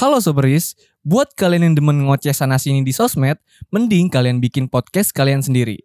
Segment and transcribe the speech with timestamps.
[0.00, 3.36] Halo Soberis, buat kalian yang demen ngoceh sana sini di sosmed,
[3.68, 5.76] mending kalian bikin podcast kalian sendiri.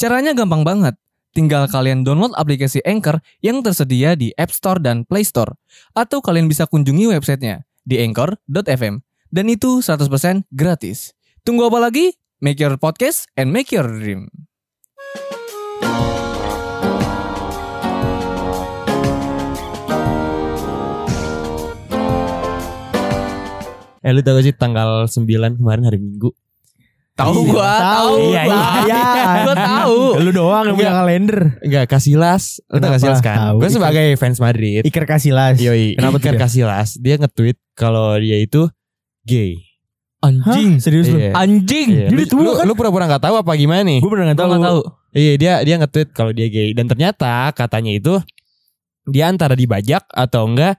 [0.00, 0.96] Caranya gampang banget.
[1.36, 5.52] Tinggal kalian download aplikasi Anchor yang tersedia di App Store dan Play Store.
[5.92, 9.04] Atau kalian bisa kunjungi websitenya di anchor.fm.
[9.28, 11.12] Dan itu 100% gratis.
[11.44, 12.16] Tunggu apa lagi?
[12.40, 14.47] Make your podcast and make your dream.
[24.08, 26.32] Eh lu tau gak sih tanggal 9 kemarin hari Minggu
[27.12, 27.82] Tahu Iya, gua, tahu.
[27.82, 28.54] tahu Iya, gua.
[28.54, 29.02] iya, iya.
[29.44, 29.98] Gua tahu.
[30.18, 31.38] Lu doang yang punya kalender.
[31.60, 32.94] Enggak Casillas Lu tau?
[32.94, 33.74] Casillas kan Gue Iker.
[33.74, 35.58] sebagai fans Madrid Iker Casillas.
[35.58, 36.40] Yoi Kenapa Iker dia?
[36.40, 38.70] Casillas Dia nge-tweet Kalau dia itu
[39.22, 39.58] Gay
[40.18, 40.70] Anjing.
[40.72, 40.80] Hah?
[40.80, 41.18] Serius lu?
[41.18, 41.30] Iya.
[41.32, 41.88] Anjing.
[41.92, 42.06] Iya.
[42.08, 42.64] Jadi Lu- tua lu, kan?
[42.64, 44.50] lu pura-pura gak tahu apa gimana nih Gue bener gak Gua tahu.
[44.52, 44.80] nggak tahu.
[45.10, 48.14] Iya dia dia nge-tweet kalau dia gay Dan ternyata katanya itu
[49.04, 50.78] Dia antara dibajak Atau enggak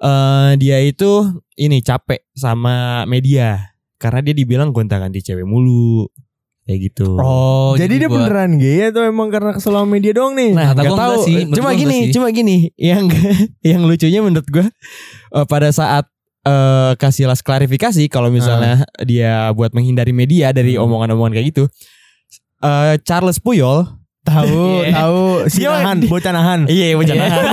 [0.00, 6.08] eh Dia itu Ini capek sama media Karena dia dibilang gonta-ganti cewek mulu
[6.62, 10.32] Kayak gitu Oh, Jadi dia buat- beneran gay atau emang karena kesel sama media doang
[10.32, 10.52] nih?
[10.52, 11.24] Nah, gua tahu.
[11.24, 12.12] sih, menurut Cuma gini, sih.
[12.12, 12.56] cuma gini.
[12.78, 13.04] Yang
[13.60, 14.66] yang lucunya menurut gua
[15.30, 16.06] eh, pada saat
[16.40, 20.86] eh Casillas klarifikasi kalau misalnya dia buat menghindari media dari Hmm.
[20.86, 21.64] omongan-omongan kayak gitu.
[22.60, 23.84] eh Charles Puyol,
[24.22, 24.92] tahu, Iya.
[24.94, 25.22] tahu.
[25.48, 26.60] Si Dia- nahan, bocah nahan.
[26.66, 27.22] iya bocah Iya.
[27.24, 27.44] nahan.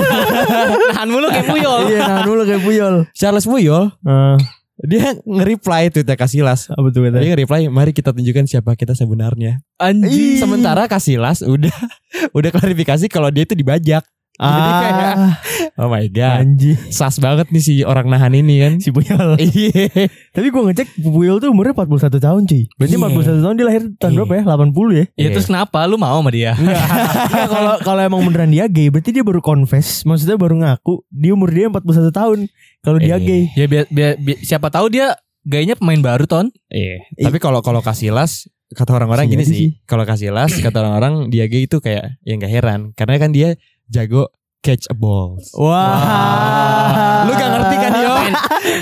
[0.92, 1.80] Nahan mulu kayak puyol.
[1.86, 2.94] Iya, nahan dulu kayak puyol.
[3.12, 4.36] Charles Puyol, Eh,
[4.80, 7.18] dia nge-reply tweetnya apa tuh kata?
[7.18, 9.58] Dia nge-reply, mari kita tunjukkan siapa kita sebenarnya.
[9.76, 10.38] Anjing.
[10.38, 11.72] Sementara Casillas udah
[12.36, 14.06] udah klarifikasi kalau dia itu dibajak.
[14.38, 15.34] Kayak, Ah,
[15.82, 16.78] oh my god, anjing.
[16.88, 18.72] sas banget nih si orang nahan ini kan.
[18.78, 19.34] Si puyol.
[19.42, 20.06] Iya.
[20.30, 22.62] Tapi gue ngecek Puyol tuh umurnya 41 tahun cuy.
[22.72, 23.02] Berarti Iya.
[23.34, 24.18] 41 tahun dia lahir tahun Iya.
[24.20, 24.42] berapa ya?
[24.46, 25.04] 80 ya?
[25.16, 26.54] Ya terus kenapa lu mau sama dia?
[27.50, 30.02] Kalau kalau emang beneran dia gay berarti dia baru confess.
[30.02, 32.38] Maksudnya baru ngaku di umur dia 41 tahun.
[32.78, 33.20] Kalau dia Eh.
[33.20, 33.42] gay.
[33.54, 36.46] Ya biar, biar, biar- siapa tahu dia gayanya pemain baru ton.
[36.68, 37.02] Iya.
[37.18, 39.56] Tapi kalau kalau Casillas kata orang-orang Iya gini sih.
[39.56, 39.70] sih.
[39.82, 43.56] Kalau Casillas kata orang-orang dia gay itu kayak ya nggak heran karena kan dia
[43.88, 44.28] jago
[44.62, 45.38] catch a ball.
[45.56, 47.24] Wah.
[47.24, 48.14] Lu gak ngerti kan Yo?
[48.14, 48.34] Main,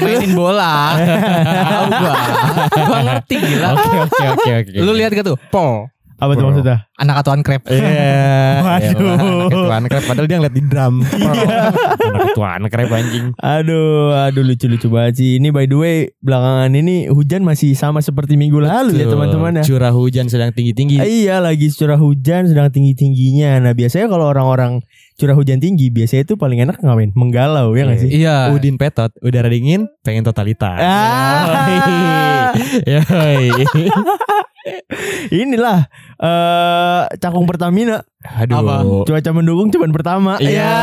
[0.03, 0.97] mainin bola.
[1.71, 2.15] Tahu gua.
[2.75, 3.69] Gua ngerti gila.
[3.77, 4.79] Oke oke oke oke.
[4.83, 5.39] Lu lihat gak tuh?
[5.53, 5.87] Pol.
[6.17, 6.89] Apa tuh maksudnya?
[6.97, 7.69] Anak atuan krep.
[7.69, 8.61] Iya.
[8.67, 9.53] Waduh.
[9.53, 10.95] Ketuaan krep padahal dia ngeliat di drum.
[12.09, 13.27] Anak ketuaan krep anjing.
[13.37, 15.31] Aduh, aduh lucu-lucu banget sih.
[15.37, 19.61] Ini by the way, belakangan ini hujan masih sama seperti minggu lalu ya Tuh, teman-teman
[19.61, 19.63] ya.
[19.69, 21.05] Curah hujan sedang tinggi-tinggi.
[21.05, 23.61] Iya lagi curah hujan sedang tinggi-tingginya.
[23.61, 24.81] Nah biasanya kalau orang-orang
[25.17, 27.11] curah hujan tinggi biasanya itu paling enak ngapain?
[27.17, 28.11] Menggalau ya nggak sih?
[28.21, 28.53] Iya.
[28.53, 30.77] Udin petot, udara dingin, pengen totalitas.
[30.77, 32.53] Ah.
[32.85, 33.51] Yoi.
[35.43, 35.87] Inilah
[36.21, 38.05] eh cakung Pertamina.
[38.23, 38.61] Aduh.
[38.61, 38.75] Apa?
[39.09, 40.33] Cuaca mendukung cuman pertama.
[40.39, 40.77] Iya.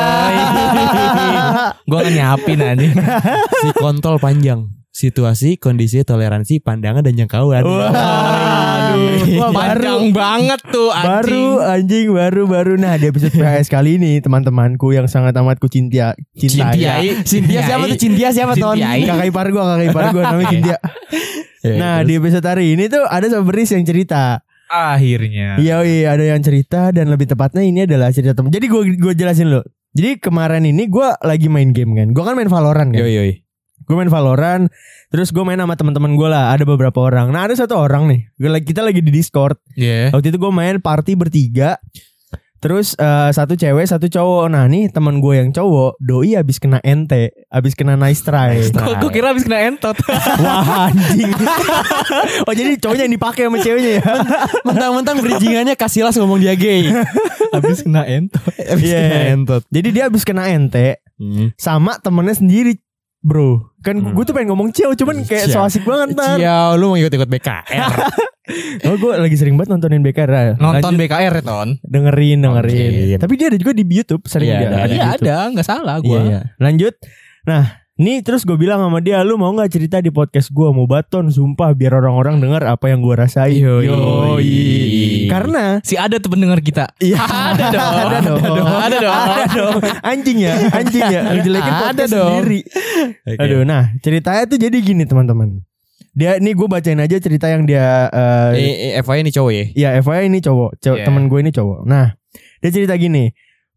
[1.90, 2.90] Gua nggak nyapin aja.
[3.62, 4.83] si kontol panjang.
[4.94, 7.66] Situasi, kondisi, toleransi, pandangan dan jangkauan.
[7.66, 9.26] Wah, aduh.
[9.36, 11.10] Wah, baru Panjang banget tuh anjing.
[11.10, 15.66] baru anjing baru baru nah di episode PHS kali ini teman-temanku yang sangat amat ku
[15.66, 16.78] cinta cintai.
[16.78, 17.08] Cintiai.
[17.26, 17.98] Cynthia siapa tuh?
[17.98, 18.54] Cynthia siapa?
[18.54, 19.02] Cintiai.
[19.04, 20.78] Kakak ipar gua, kakak ipar gua namanya Cynthia.
[21.64, 22.06] Ya, Nah, terus.
[22.06, 24.44] di episode hari ini tuh ada Saberis yang cerita.
[24.68, 25.58] Akhirnya.
[25.58, 28.54] Iya, iya, ada yang cerita dan lebih tepatnya ini adalah cerita temen.
[28.54, 29.66] Jadi gue gue jelasin lo.
[29.94, 32.14] Jadi kemarin ini gue lagi main game kan.
[32.14, 33.02] Gue kan main Valorant kan.
[33.02, 33.34] Yoi yoi.
[33.84, 34.68] Gue main Valorant.
[35.08, 36.52] Terus gue main sama teman-teman gue lah.
[36.52, 37.30] Ada beberapa orang.
[37.30, 38.22] Nah ada satu orang nih.
[38.36, 39.60] Gue lagi kita lagi di Discord.
[39.74, 40.10] Iya.
[40.10, 41.78] Waktu itu gue main party bertiga.
[42.58, 44.48] Terus eh, satu cewek, satu cowok.
[44.48, 48.56] Nah nih teman gue yang cowok, doi abis kena ente, abis kena nice try.
[48.56, 48.96] Nice try.
[48.96, 49.92] Gua kira habis kena entot.
[50.40, 51.28] Wah anjing.
[52.48, 54.04] oh jadi cowoknya yang dipakai sama ceweknya ya?
[54.68, 56.88] Mentang-mentang bridgingannya Kasilas ngomong dia gay.
[57.52, 58.40] habis kena entot.
[58.48, 59.00] Abis Iya.
[59.04, 59.62] kena entot.
[59.68, 61.54] Jadi dia abis kena ente Hmm.
[61.56, 62.80] sama temennya sendiri.
[63.24, 64.12] Bro, kan Hmm.
[64.12, 66.36] gue tuh pengen ngomong ciao, cuman kayak so asik banget ntar.
[66.36, 67.92] Ciao, lu mau ikut-ikut BKR.
[68.84, 70.60] Oh, gue lagi sering banget nontonin BKR.
[70.60, 71.80] Nonton Lanjut, BKR ya ton.
[71.80, 72.92] dengerin, dengerin.
[72.92, 73.16] Oke.
[73.16, 75.24] Tapi dia ada juga di YouTube, sering Iya, dia ada, ada Iya YouTube.
[75.24, 76.20] ada, nggak salah Iya, gua.
[76.22, 76.40] iya.
[76.60, 76.94] Lanjut.
[77.48, 77.64] Nah,
[78.04, 81.32] nih terus gue bilang sama dia, lu mau nggak cerita di podcast gue mau baton,
[81.32, 83.56] sumpah biar orang-orang dengar apa yang gue rasain.
[83.56, 83.88] Yoi.
[83.88, 84.52] Yoi.
[85.32, 86.92] Karena Si ada tuh pendengar kita.
[87.00, 87.18] Iya
[87.56, 87.94] Ada dong.
[87.96, 89.14] Ada dong Ada dong.
[89.16, 92.30] Ada dong Anjing ya Anjing ya Ngejelekin Ada podcast dong.
[92.38, 92.60] sendiri
[93.24, 93.40] Oke.
[93.40, 95.64] Aduh nah Ceritanya tuh jadi gini teman-teman
[96.12, 99.66] Dia nih gue bacain aja cerita yang dia eh, Eh, eh, FYI ini cowok ya.
[99.74, 101.06] Ya FYI ini cowok, cowok Iya.
[101.08, 101.80] temen gue ini cowok.
[101.90, 102.14] Nah,
[102.62, 103.34] dia cerita gini.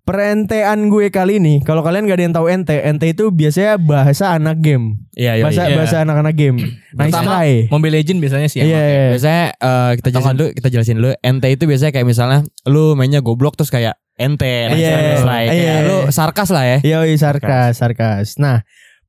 [0.07, 4.39] Perentean gue kali ini, kalau kalian gak ada yang tahu ente, ente itu biasanya bahasa
[4.39, 5.43] anak game, Iya, iya.
[5.43, 5.75] bahasa iya.
[5.75, 6.57] bahasa anak-anak game.
[6.95, 7.67] Nice Pertama, try.
[7.75, 8.63] Mobile Legend biasanya sih.
[8.63, 9.07] Iya, yang iya.
[9.19, 11.11] Biasanya eh, kita jelasin dulu, kita jelasin dulu.
[11.19, 12.39] Ente itu biasanya kayak misalnya
[12.71, 15.43] lu mainnya goblok terus kayak ente, Iya, nice try, nice try.
[15.43, 15.51] iya.
[15.51, 16.79] Kayak lu sarkas lah ya.
[16.87, 18.39] Yoi sarkas, sarkas.
[18.39, 18.63] Nah,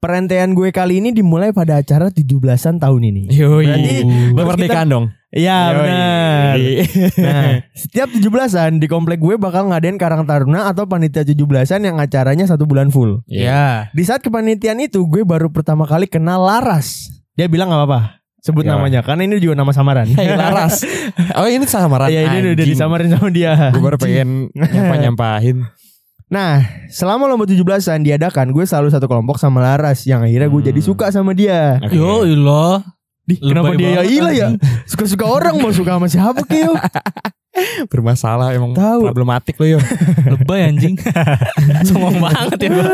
[0.07, 3.24] Perantaian gue kali ini dimulai pada acara 17-an tahun ini.
[3.27, 3.68] Yoi.
[3.68, 3.95] Berarti
[4.31, 5.06] kemerdekaan dong.
[5.27, 6.56] Iya benar.
[7.19, 7.44] Nah,
[7.74, 12.63] setiap 17-an di komplek gue bakal ngadain Karang Taruna atau panitia 17-an yang acaranya satu
[12.63, 13.19] bulan full.
[13.27, 13.92] Ya.
[13.92, 17.12] Di saat kepanitiaan itu gue baru pertama kali kenal Laras.
[17.36, 18.01] Dia bilang nggak apa-apa.
[18.39, 18.80] Sebut Ya.
[18.80, 20.07] namanya karena ini juga nama samaran.
[20.07, 20.88] Hey, Laras.
[21.36, 22.07] Oh ini samaran.
[22.07, 23.75] Iya ini udah disamarin sama dia.
[23.75, 25.68] Gue baru pengen nyampah-nyampahin.
[26.27, 30.69] Nah, selama lomba 17-an diadakan, gue selalu satu kelompok sama Laras yang akhirnya gue Hmm.
[30.69, 31.79] jadi suka sama dia.
[31.79, 31.95] Oke.
[31.95, 32.83] Yo ilah.
[33.24, 34.47] Di, kenapa dia ya ilah ya?
[34.85, 36.75] Suka-suka orang mau suka sama siapa Kyo?
[37.91, 39.03] Bermasalah emang Tahu.
[39.03, 39.79] problematik lo yo.
[40.25, 40.95] Lebay anjing.
[41.88, 42.85] Sombong banget ya gua.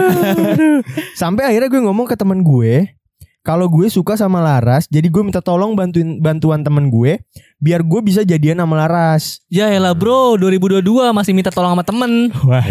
[1.14, 2.98] Sampai akhirnya gue ngomong ke temen gue,
[3.44, 7.20] kalau gue suka sama Laras, jadi gue minta tolong bantuin bantuan temen gue
[7.60, 9.44] biar gue bisa jadian sama Laras.
[9.52, 10.80] Ya elah bro, 2022
[11.12, 12.32] masih minta tolong sama temen.
[12.48, 12.64] Wah,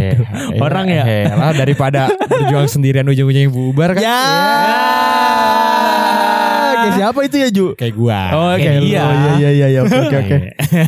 [0.56, 1.04] Orang ya?
[1.04, 4.00] eh, lah daripada berjuang sendirian ujung-ujungnya bubar kan.
[4.00, 4.20] ya.
[6.72, 7.66] Kayak siapa itu ya Ju?
[7.76, 8.20] Kayak gua.
[8.32, 9.00] Oh, kayak kayak dia.
[9.04, 9.80] Oh, iya iya iya iya.
[9.84, 10.36] Oke oke oke.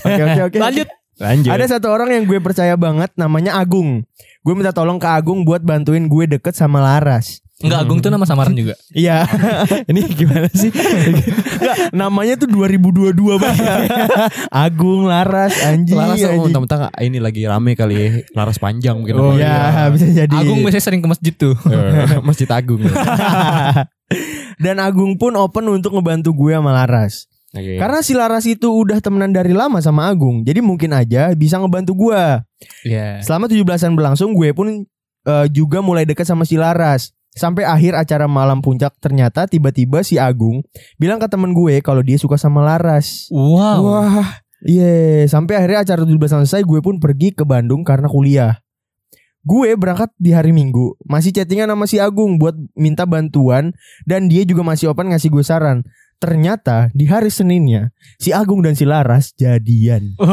[0.01, 0.59] Oke oke oke.
[0.59, 0.89] Lanjut.
[1.15, 1.51] Lanjut.
[1.53, 4.03] Ada satu orang yang gue percaya banget namanya Agung.
[4.43, 7.44] Gue minta tolong ke Agung buat bantuin gue deket sama Laras.
[7.63, 8.75] Enggak Agung tuh nama samaran juga.
[8.95, 9.27] Iya,
[9.91, 10.75] ini gimana sih?
[10.75, 13.91] Nggak, namanya tuh 2022 banget.
[14.67, 15.95] Agung, Laras, anjing.
[15.95, 16.43] Laras oh, anjing.
[16.51, 18.09] mentang-mentang ini lagi rame kali ya.
[18.35, 19.15] Laras panjang mungkin.
[19.19, 20.35] Oh iya, bisa jadi.
[20.35, 21.55] Agung biasanya sering ke masjid tuh.
[21.71, 22.83] Eh, Masjid Agung.
[24.59, 27.31] Dan Agung pun open untuk ngebantu gue sama Laras.
[27.55, 27.79] Oke.
[27.79, 31.95] Karena si Laras itu udah temenan dari lama sama Agung, jadi mungkin aja bisa ngebantu
[31.95, 32.23] gue.
[32.83, 33.23] Iya.
[33.23, 34.83] Selama 17-an berlangsung, gue pun
[35.27, 37.15] eh, juga mulai deket sama si Laras.
[37.35, 40.63] Sampai akhir acara malam puncak ternyata tiba-tiba si Agung
[41.03, 43.27] bilang ke temen gue kalau dia suka sama Laras.
[43.35, 43.79] Wow.
[43.83, 45.27] Wah, iya.
[45.27, 48.63] Sampai akhirnya acara 17 selesai, gue pun pergi ke Bandung karena kuliah.
[49.45, 53.77] Gue berangkat di hari Minggu, masih chattingan sama si Agung buat minta bantuan
[54.09, 55.85] dan dia juga masih open ngasih gue saran.
[56.17, 60.17] Ternyata di hari Seninnya si Agung dan si Laras jadian.
[60.17, 60.31] Wow.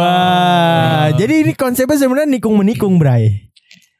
[0.00, 3.47] Wah, jadi ini konsepnya sebenarnya nikung menikung, Bray.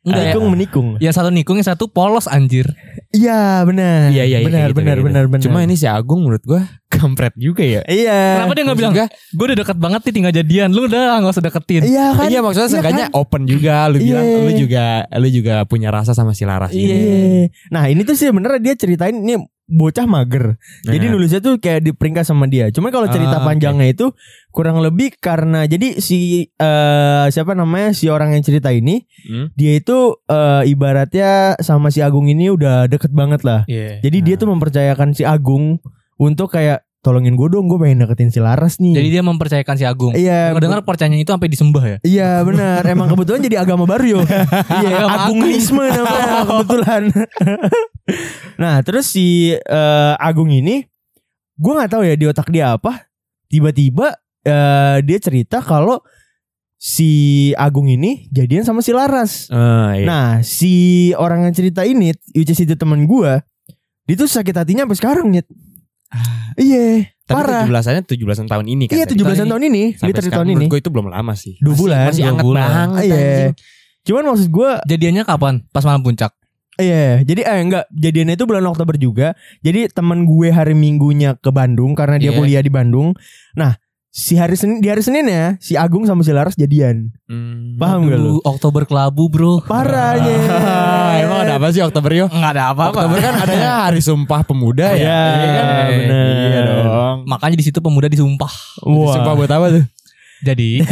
[0.09, 0.33] Enggak ya.
[0.33, 0.89] nikung menikung.
[0.99, 2.67] Yang satu nikung, yang satu polos anjir.
[3.09, 4.13] Iya, benar.
[4.13, 5.07] Iya iya iya, benar gitu, benar gitu.
[5.09, 5.45] benar benar.
[5.45, 7.81] Cuma ini si Agung menurut gua kampret juga ya.
[7.85, 8.41] iya.
[8.43, 8.95] Kenapa dia nggak bilang?
[9.33, 10.69] Gue udah deket banget nih tinggal jadian.
[10.73, 11.83] Lu udah nggak usah deketin.
[11.85, 12.27] Iya kan?
[12.29, 13.21] iya maksudnya Iya seenggaknya kan?
[13.21, 14.39] open juga lu bilang Iya.
[14.41, 14.85] lu juga
[15.17, 16.89] lu juga punya rasa sama si Laras ini.
[16.89, 17.45] Iya.
[17.69, 19.37] Nah, ini tuh sih sebenarnya dia ceritain ini
[19.69, 20.57] bocah mager.
[20.83, 21.13] Jadi Nah.
[21.13, 22.73] nulisnya tuh kayak di peringkat sama dia.
[22.73, 24.17] Cuma kalau cerita Ah, panjangnya itu
[24.49, 29.53] kurang lebih karena jadi si eh, siapa namanya si orang yang cerita ini Hmm?
[29.53, 33.69] dia itu eh, ibaratnya sama si Agung ini udah deket banget lah.
[33.69, 34.01] Iya.
[34.01, 35.85] Jadi dia tuh mempercayakan si Agung
[36.17, 38.99] untuk kayak tolongin gue dong, gue pengen deketin si Laras nih.
[38.99, 40.13] Jadi dia mempercayakan si Agung.
[40.19, 41.97] iya, dengar percayaan itu sampai disembah ya.
[42.03, 42.83] Iya benar.
[42.85, 44.21] Emang kebetulan jadi agama baru yo.
[44.83, 47.03] Iya, Agungisme namanya kebetulan.
[48.63, 50.83] nah, terus si eh, Agung ini
[51.59, 53.07] gue nggak tahu ya di otak dia apa.
[53.49, 54.13] Tiba-tiba
[54.43, 56.03] eh, dia cerita kalau
[56.79, 59.51] si Agung ini jadian sama si Laras.
[59.51, 60.07] Ah, iya.
[60.07, 63.33] Nah, si orang yang cerita ini, which is itu teman gue,
[64.07, 65.47] dia tuh sakit hatinya sampai sekarang, Nyet.
[66.57, 67.63] Iya, Tapi parah.
[67.63, 68.97] 17-annya 17-an tahun ini kan.
[68.97, 69.21] Iya, tadi.
[69.21, 70.55] 17 tahun ini, Sampai literally sekarang tahun ini.
[70.57, 71.55] menurut gue itu belum lama sih.
[71.57, 72.67] Dua Masih- bulan, Masih dua anget bulan.
[72.67, 73.15] banget Iya.
[73.15, 73.55] anjing.
[74.03, 75.55] Cuman maksud gue Jadiannya kapan?
[75.69, 76.33] Pas malam puncak.
[76.75, 79.35] Iya, jadi eh enggak, jadiannya itu bulan Oktober juga.
[79.61, 82.39] Jadi teman gue hari Minggunya ke Bandung karena dia Iya.
[82.39, 83.19] kuliah di Bandung.
[83.53, 83.75] Nah,
[84.09, 87.13] si hari Senin di hari Senin ya, si Agung sama si Laras jadian.
[87.29, 87.77] Hmm.
[87.79, 88.41] Paham gak lu?
[88.43, 89.61] Oktober kelabu bro.
[89.65, 90.37] Parahnya.
[91.09, 92.27] Ah, emang ada apa sih Oktober yo?
[92.29, 93.09] Enggak ada apa-apa.
[93.09, 95.01] Oktober kan adanya Hari Sumpah Pemuda ya.
[95.01, 95.23] Iya,
[95.57, 95.87] kan?
[95.89, 96.35] bener.
[96.37, 97.17] Iya dong.
[97.25, 98.53] Makanya di situ pemuda disumpah.
[98.85, 99.15] Wah.
[99.17, 99.85] Sumpah buat apa tuh?
[100.39, 100.79] Jadi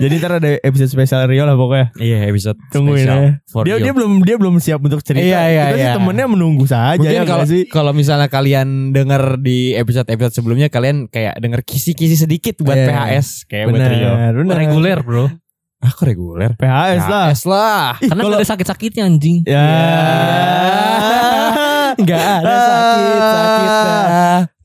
[0.00, 1.86] jadi ntar ada episode spesial Rio lah pokoknya.
[1.94, 3.30] Iya episode Tungguin spesial ya.
[3.46, 5.22] for Dia dia belum dia belum siap untuk cerita.
[5.22, 5.92] Iya, iya, Kita sih iya.
[5.94, 7.62] temennya menunggu saja Mungkin ya kalau sih.
[7.66, 12.86] kalau misalnya kalian denger di episode-episode sebelumnya kalian kayak denger kisi-kisi sedikit buat Iya.
[12.88, 14.10] PHS kayak buat Rio.
[14.50, 15.24] Reguler bro.
[15.80, 16.50] Ah kok reguler?
[16.58, 17.24] PHS lah.
[17.30, 17.82] PHS lah.
[17.96, 19.36] Ih, Karena kalau- ada sakit-sakitnya anjing.
[19.48, 19.64] Ya.
[21.96, 23.70] Enggak ada sakit sakit.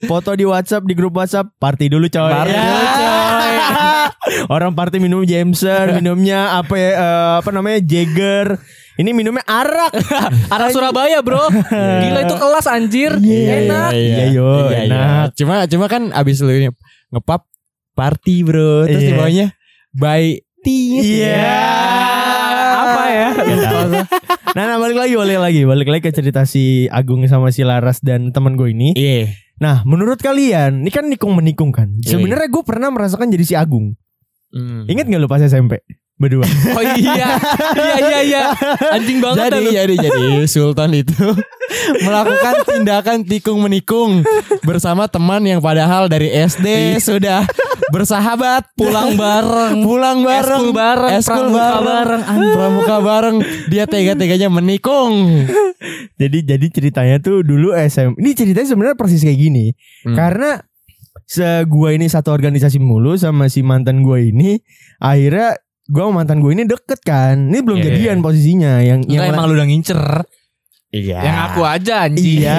[0.06, 2.30] Foto di WhatsApp di grup WhatsApp party dulu coy.
[2.30, 2.62] Party Ya.
[2.62, 4.10] dulu,
[4.54, 8.58] Orang party minum Jameson, minumnya apa ya, eh, apa namanya Jagger.
[8.96, 9.92] Ini minumnya arak.
[10.54, 11.42] Arah Surabaya bro.
[12.02, 13.12] Gila itu kelas anjir.
[13.20, 13.92] Enak.
[13.92, 15.36] Iya, yo, enak.
[15.36, 16.70] Cuma cuma kan abis lu ini
[17.10, 17.44] ngepap
[17.94, 18.86] party bro.
[18.86, 19.10] Terus Iya.
[19.10, 19.48] di bawahnya
[19.92, 20.24] by
[20.66, 20.98] tea.
[21.06, 21.54] Iya.
[22.82, 23.30] Apa ya?
[24.56, 28.00] Nah, nah, balik lagi, balik lagi, balik lagi ke cerita si Agung sama si Laras
[28.00, 28.96] dan teman gue ini.
[28.96, 29.36] Iya.
[29.60, 31.92] Nah, menurut kalian, ini kan nikung menikung kan.
[32.00, 34.00] Iya, Sebenarnya gue pernah merasakan jadi si Agung.
[34.56, 34.88] Hmm.
[34.88, 35.84] Ingat gak lu pas SMP?
[36.16, 36.48] berdua.
[36.48, 37.36] Oh iya.
[37.76, 38.44] iya iya iya.
[38.96, 39.72] Anjing banget Jadi lu.
[39.76, 41.12] jadi jadi Sultan itu
[42.08, 44.24] melakukan tindakan tikung menikung
[44.64, 47.44] bersama teman yang padahal dari SD sudah
[47.96, 49.80] bersahabat Pulang bareng.
[49.82, 52.22] pulang bareng Eskul bareng, eskul pramuka bareng, bareng,
[52.60, 53.38] pramuka bareng
[53.72, 55.14] dia tega-teganya menikung
[56.22, 58.16] jadi jadi ceritanya tuh dulu SM.
[58.16, 59.66] Ini ceritanya sebenarnya persis kayak gini.
[60.08, 60.16] Hmm.
[60.16, 60.52] Karena
[61.26, 64.56] se gua ini satu organisasi mulu sama si mantan gua ini
[64.98, 67.52] akhirnya gua sama mantan gua ini deket kan.
[67.52, 67.86] Ini belum Iya.
[67.92, 70.02] jadian posisinya yang Enggak yang emang lu udah ngincer.
[70.96, 72.40] Iya Yang aku aja anjing.
[72.40, 72.56] Iya.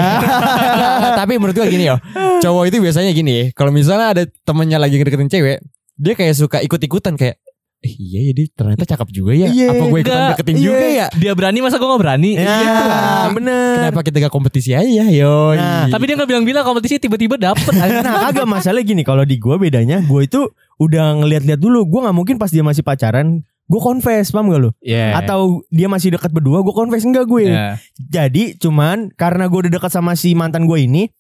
[1.25, 1.97] tapi menurut gua gini yo
[2.45, 5.59] cowok itu biasanya gini ya kalau misalnya ada temennya lagi ngedeketin cewek
[5.97, 7.40] dia kayak suka ikut-ikutan kayak
[7.81, 10.64] eh, iya ya dia ternyata cakep juga ya Iya, apa gue ikutan deketin iya.
[10.64, 12.31] juga ya Dia berani masa gua gak berani.
[12.37, 13.73] Ya, bener.
[13.81, 17.73] kenapa kita gak kompetisi aja ya yo Nah, Tapi dia gak bilang-bilang kompetisi tiba-tiba dapet.
[18.05, 22.16] Nah agak masalah gini kalau di gua bedanya gua itu udah ngeliat-liat dulu gua nggak
[22.16, 24.70] mungkin pas dia masih pacaran gue confess paham gak lu?
[24.78, 25.18] Iya.
[25.18, 27.82] Atau dia masih dekat berdua gue confess enggak gue Iya.
[27.99, 31.11] Jadi cuman karena gue udah dekat sama si mantan gue ini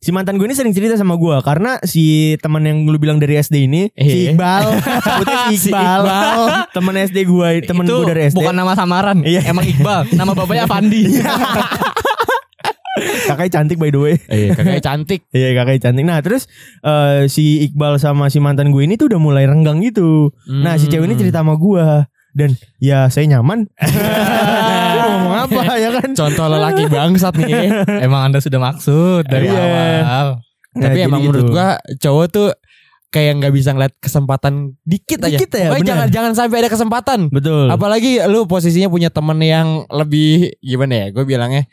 [0.00, 3.36] Si mantan gue ini sering cerita sama gue Karena si teman yang lu bilang dari
[3.36, 4.32] SD ini Si Eh.
[4.32, 6.40] Iqbal Sebutnya si Si Iqbal.
[6.72, 9.20] Temen SD gue Temen gue dari SD bukan nama samaran.
[9.20, 9.44] Iya.
[9.44, 10.08] Emang Iqbal.
[10.10, 11.04] Nama bapaknya Fandi.
[12.98, 14.14] Kakaknya cantik by the way.
[14.26, 15.20] Eh kakaknya cantik.
[15.30, 16.04] Iya kakaknya cantik.
[16.04, 20.34] Nah terus eh, Si Iqbal sama si mantan gue ini tuh udah mulai renggang gitu.
[20.46, 21.22] Nah si cewek ini Hmm.
[21.22, 21.86] cerita sama gue
[22.30, 23.66] Dan ya saya nyaman.
[25.00, 26.08] Ngomong apa ya kan?
[26.12, 27.70] Contoh lelaki bangsat nih.
[28.00, 29.58] Emang anda sudah maksud dari Iya.
[29.58, 30.28] awal.
[30.70, 31.34] Nah, tapi emang gitu.
[31.34, 31.68] menurut gua
[31.98, 32.48] cowok tuh
[33.10, 35.34] kayak nggak bisa ngeliat kesempatan dikit aja.
[35.34, 35.82] Dikit ya, benar.
[35.82, 37.20] jangan jangan sampai ada kesempatan.
[37.26, 37.66] Betul.
[37.66, 41.66] Apalagi lu posisinya punya temen yang lebih gimana ya gue bilangnya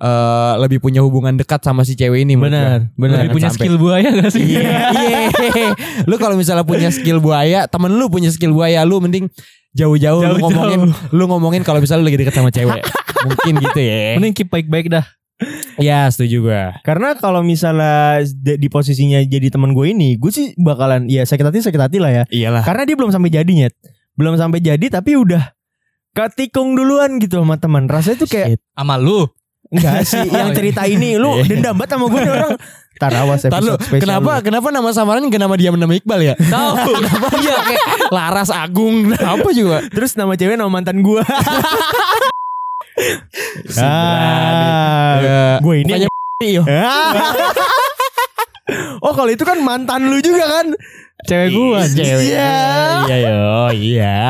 [0.00, 2.88] eh lebih punya hubungan dekat sama si cewek ini Benar.
[2.96, 3.68] Benar Lebih punya sampai.
[3.68, 4.44] skill buaya gak sih?
[4.56, 5.20] Iya, iya.
[6.08, 9.28] Lu kalau misalnya punya skill buaya, temen lu punya skill buaya, lu mending
[9.76, 10.80] jauh-jauh lu ngomongin,
[11.12, 12.80] lu ngomongin kalau misalnya lu lagi deket sama cewek.
[13.28, 14.16] Mungkin gitu ya.
[14.16, 15.04] Mending keep baik-baik dah.
[15.76, 16.76] Ya, setuju gua.
[16.84, 21.44] Karena kalau misalnya di di posisinya jadi teman gue ini, gue sih bakalan ya sakit
[21.44, 22.24] hati sakit hati lah ya.
[22.28, 22.64] Iyalah.
[22.64, 23.72] Karena dia belum sampai jadi nyet,
[24.16, 25.52] belum sampai jadi tapi udah
[26.12, 27.88] ketikung duluan gitu sama teman.
[27.88, 28.60] Rasanya tuh kayak Shit.
[28.76, 29.28] Sama lu.
[29.70, 31.46] Enggak sih yang cerita ini lu Iya.
[31.48, 32.54] dendam banget sama gue orang.
[33.00, 34.02] Tar awas Ntar lu, episode spesial.
[34.04, 36.34] kenapa kenapa nama samaran gak nama dia nama Iqbal ya?
[36.36, 36.92] Tahu.
[37.40, 39.80] Iya kayak Laras Agung apa juga?
[39.88, 41.22] Terus nama cewek nama mantan gue.
[43.64, 44.66] Si berani.
[45.24, 46.08] Ya, gue ini bukannya
[46.50, 46.62] yo.
[49.06, 50.66] oh kalau itu kan mantan lu juga kan
[51.24, 52.22] cewek gue Cewek.
[52.26, 52.52] Iya.
[53.06, 53.40] Iya yo,
[53.72, 54.20] iya.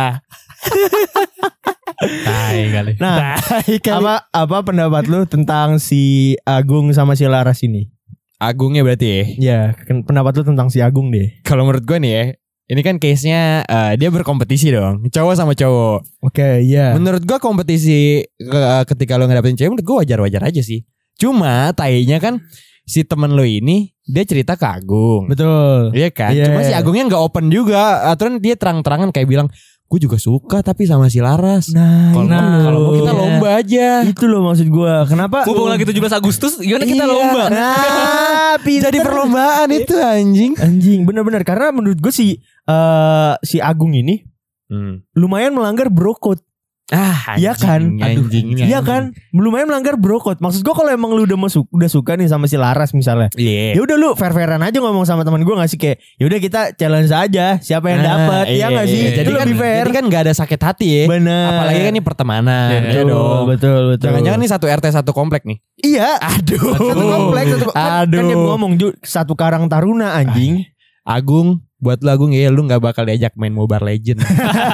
[2.01, 2.93] Tai kali.
[2.97, 3.93] Nah Tai kali.
[3.95, 6.03] apa apa pendapat lu tentang si
[6.43, 7.89] Agung sama si Laras ini
[8.37, 9.25] Agungnya berarti ya.
[9.37, 9.59] Ya
[10.01, 12.23] pendapat lu tentang si Agung deh Kalau menurut gue nih ya,
[12.71, 16.01] ini kan case-nya eh, dia berkompetisi dong, cowok sama cowok.
[16.23, 20.87] Oke iya Menurut gua kompetisi ke- ketika lo ngedapetin cewek menurut gua wajar-wajar aja sih.
[21.15, 22.41] Cuma tainya kan
[22.83, 25.29] si temen lo ini dia cerita ke Agung.
[25.29, 26.33] Betul Iya kan?
[26.33, 26.49] Iya.
[26.49, 28.09] Cuma si Agungnya nggak open juga.
[28.09, 29.53] Aturan dia terang-terangan kayak bilang,
[29.91, 31.75] gue juga suka tapi sama si Laras.
[31.75, 33.19] Nah Kalau itu kalau mau kita loh.
[33.21, 33.87] lomba aja.
[34.07, 37.11] Itu loh maksud gua Kenapa Mumpung lagi 17 Agustus, gimana kita Iya.
[37.11, 37.45] lomba?
[37.51, 38.55] Nah
[38.87, 40.53] Jadi perlombaan itu anjing.
[40.57, 44.23] Anjing bener-bener Karena menurut gue si eh, Si Agung ini
[45.13, 46.15] Lumayan melanggar bro
[46.91, 47.95] Ah, Iya kan?
[47.95, 48.83] anjing, anjing, Iya anjing.
[48.83, 52.27] kan Lumayan melanggar bro code Maksud gue kalau emang lu udah masuk Udah suka nih
[52.27, 53.75] sama si Laras misalnya Iya.
[53.75, 56.39] ya udah lu fair fairan aja ngomong sama teman gue gak sih kayak ya udah
[56.39, 59.11] kita challenge aja siapa yang Ah, dapat iya, ya gak sih iya.
[59.17, 61.05] Jadi kan, lebih fair jadi kan gak ada sakit hati ya.
[61.07, 62.69] benar Apalagi kan ini pertemanan.
[62.73, 63.45] betul, ya dong.
[63.47, 65.59] betul betul Jangan-jangan nih satu RT satu komplek nih.
[65.81, 66.75] iya Aduh.
[66.75, 68.19] satu kompleks satu kan, Aduh.
[68.19, 70.67] kan dia ngomong satu karang taruna anjing
[71.03, 74.21] Agung, buat lu Agung ya lu nggak bakal diajak main Mobile Legend.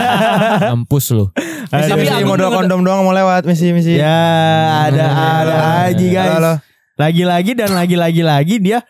[0.75, 1.31] Mampus lu.
[1.67, 1.99] Misi, Aduh.
[1.99, 3.99] misi modal kondom doang mau lewat misi misi.
[3.99, 5.55] ya ada ada
[5.91, 6.63] aja guys
[6.97, 8.81] lagi-lagi dan lagi-lagi lagi dia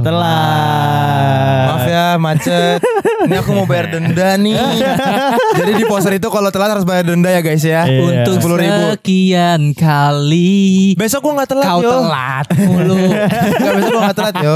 [0.00, 2.80] telat Maaf ya macet.
[3.28, 4.56] Ini aku mau bayar denda nih.
[5.58, 7.84] Jadi di poster itu kalau telat harus bayar denda ya guys ya.
[7.84, 8.24] Iya.
[8.24, 8.96] Untuk 10.000.
[8.98, 11.90] sekian kali Besok gua nggak telat kau yo.
[11.92, 12.96] telat mulu.
[13.58, 14.54] Enggak besok gua nggak telat yo.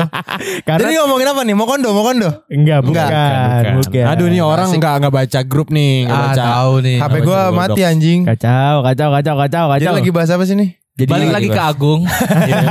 [0.66, 1.54] karena Jadi ngomongin apa nih?
[1.54, 2.30] Mau kondo, mau kondo.
[2.48, 6.42] enggak bukan Enggak, bukan, Aduh nih orang nggak nggak baca grup nih, nggak ah, baca.
[6.42, 6.98] tahu nih.
[6.98, 8.20] HP gua mati anjing.
[8.26, 10.81] kacau kacau kacau kacau Jadi kacau lagi bahas apa sih nih?
[10.92, 12.04] Jadi Balik lagi ke Agung.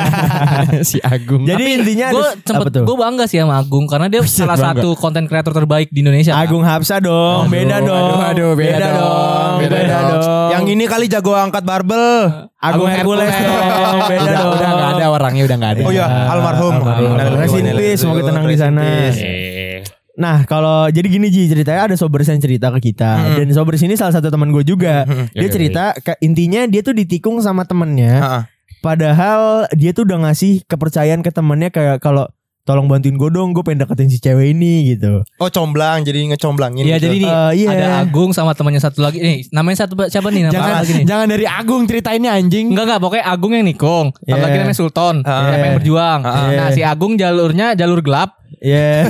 [0.89, 1.41] si Agung.
[1.41, 4.77] jadi intinya Gue sempet gue bangga sih sama Agung karena dia Buset, salah bangga.
[4.77, 6.37] satu konten kreator terbaik di Indonesia.
[6.37, 6.45] kan?
[6.45, 8.19] Agung Hapsa dong, Aduh, beda aduh, dong.
[8.21, 10.49] aduh, beda dong, beda, beda dong.
[10.53, 12.05] Yang ini kali jago angkat barbel.
[12.61, 14.51] Agung Hercules dong, beda udah, dong.
[14.53, 15.81] udah nggak ada orangnya udah nggak ada.
[15.81, 16.73] Oh iya, almarhum.
[16.77, 17.09] Almarhum.
[17.17, 17.41] Almarhum.
[17.41, 18.85] Rest in peace, semoga tenang di sana.
[20.21, 23.35] Nah kalau jadi gini Ji ceritanya ada sobers yang cerita ke kita Hmm.
[23.41, 25.03] dan sobers ini salah satu teman gue juga.
[25.33, 28.13] Dia Oke, cerita ke, intinya dia tuh ditikung sama temennya.
[28.21, 28.43] Heeh.
[28.81, 32.29] Padahal dia tuh udah ngasih kepercayaan ke temennya kayak kalau
[32.63, 35.25] tolong bantuin gue dong, gue pengen deketin si cewek ini gitu.
[35.35, 36.83] Oh comblang jadi ngecomblangin.
[36.83, 37.05] Iya gitu.
[37.05, 37.67] jadi nih Eh, iya.
[37.69, 41.05] ada Agung sama temannya satu lagi nih namanya satu siapa nih nama Jangan lagi nih
[41.05, 42.69] jangan dari Agung ceritainnya anjing.
[42.69, 44.39] Enggak enggak pokoknya Agung yang nikung Satu Yeah.
[44.39, 45.47] lagi namanya Sultan Ah.
[45.47, 46.49] Yang main berjuang Ah.
[46.49, 49.09] Nah si Agung jalurnya jalur gelap Iya.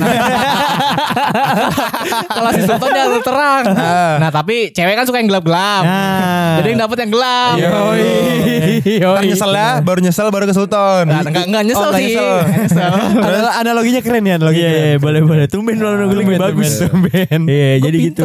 [2.30, 4.16] Kalau si Sultan jalur terang Ah.
[4.16, 6.56] Nah tapi cewek kan suka yang gelap-gelap Nah.
[6.56, 8.08] Jadi yang dapet yang gelap Yoi.
[8.82, 11.04] Ntar nyesel ya, baru nyesel baru ke Sultan.
[11.04, 12.30] Nah, enggak, enggak nyesel Oh, sih nyesel.
[12.46, 12.92] Nyesel.
[13.42, 14.70] Anal- analoginya keren ya analoginya.
[14.70, 15.44] Iya, iya, boleh boleh.
[15.50, 16.72] Tumben lo analogi Tumben, bagus.
[16.80, 17.40] tumben.
[17.50, 18.22] Iya, Gua jadi gitu.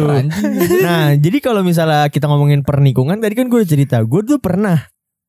[0.80, 4.86] Nah, jadi kalau misalnya kita ngomongin pernikungan, tadi kan gue udah cerita, gue tuh pernah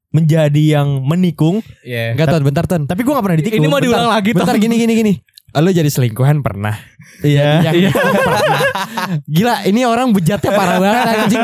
[0.10, 2.14] menjadi yang menikung, Iya.
[2.14, 2.82] Enggak ton, bentar ton.
[2.86, 3.62] tapi gue gak pernah ditikung.
[3.62, 5.14] Ini mau diulang lagi Bentar gini gini gini.
[5.52, 6.78] Lu jadi selingkuhan pernah.
[7.20, 7.66] Iya.
[7.66, 8.62] Yang pernah.
[9.26, 11.44] Gila, ini orang bejatnya parah banget anjing.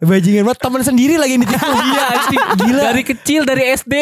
[0.00, 1.74] Bajingan banget teman sendiri lagi ditikung.
[1.86, 3.94] Iya anjing Gila Dari kecil dari SD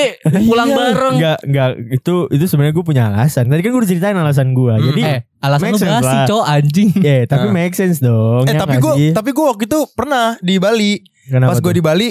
[0.45, 0.77] Pulang Iya.
[0.77, 1.69] bareng Enggak, enggak.
[1.93, 3.45] Itu itu sebenarnya gue punya alasan.
[3.47, 4.73] Tadi kan gue udah ceritain alasan gue.
[4.73, 4.85] Hmm.
[4.85, 6.27] Jadi Eh alasan Make lu basi lah.
[6.27, 7.53] cowok anjing ya, tapi Ah.
[7.53, 8.45] make sense dong.
[8.45, 9.11] Eh ya tapi gue sih?
[9.13, 10.93] tapi gue waktu itu pernah di Bali.
[11.25, 12.09] Kenapa Pas gue di Bali,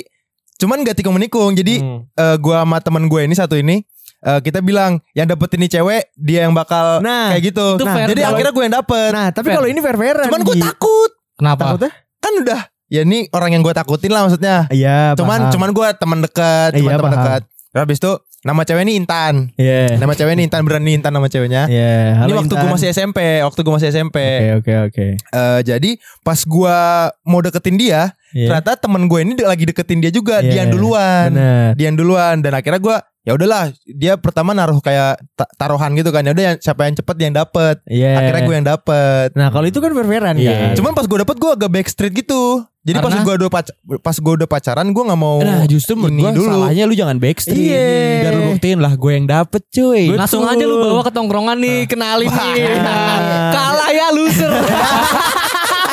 [0.56, 1.54] cuman gak tikung menikung.
[1.54, 2.06] Jadi Hmm.
[2.10, 3.82] eh, gue sama temen gue ini satu ini
[4.24, 7.76] eh, kita bilang yang dapetin ini cewek dia yang bakal Nah, kayak gitu.
[7.76, 9.10] itu Nah, fair jadi akhirnya gue yang dapet.
[9.12, 9.56] Nah, tapi Fair.
[9.60, 10.26] kalau ini fair-fairan.
[10.28, 11.12] cuman gue takut.
[11.34, 11.62] Kenapa?
[11.68, 11.92] Takutnya?
[12.18, 14.58] Kan udah ya ini orang yang gue takutin lah maksudnya.
[14.70, 15.52] Iya, cuman paham.
[15.52, 17.42] cuman gue teman dekat, cuma Iya, teman dekat.
[17.74, 18.12] Habis itu
[18.44, 19.50] nama cewek ini Intan.
[19.56, 19.98] Iya.
[19.98, 21.66] Nama cewek ini Intan berani Intan nama ceweknya.
[21.66, 24.18] Iya, ini halo waktu gue masih SMP, waktu gue masih SMP.
[24.22, 25.06] Oke, oke, oke.
[25.18, 25.90] Eh, jadi
[26.22, 26.78] pas gue
[27.24, 28.48] mau deketin dia, Iya.
[28.54, 31.30] ternyata temen gue ini lagi deketin dia juga, Iya, Dian duluan.
[31.34, 31.70] Bener.
[31.74, 36.22] Dian duluan dan akhirnya gue ya udahlah dia pertama naruh kayak ta- taruhan gitu kan.
[36.22, 37.76] Ya udah yang- siapa yang cepet dia yang dapet.
[37.86, 38.12] Iya.
[38.18, 39.28] akhirnya gue yang dapet.
[39.34, 40.52] Nah, kalau itu kan fair-fairan Iya.
[40.54, 40.70] kan.
[40.76, 42.44] cuman pas gue dapet gue agak backstreet gitu.
[42.84, 43.24] Jadi pas Karena?
[43.24, 46.32] gue udah pac- pas gue udah pacaran gue nggak mau Nah justru menurut ini gue
[46.38, 46.52] dulu.
[46.60, 47.56] salahnya lu jangan backstreet.
[47.72, 47.88] Iya.
[48.20, 50.04] Biar lu buktiin lah gue yang dapet cuy.
[50.06, 50.20] Betul.
[50.20, 52.54] Langsung aja lu bawa ke tongkrongan nih Kenalin nih.
[52.78, 54.52] Nah, Kalah ya loser.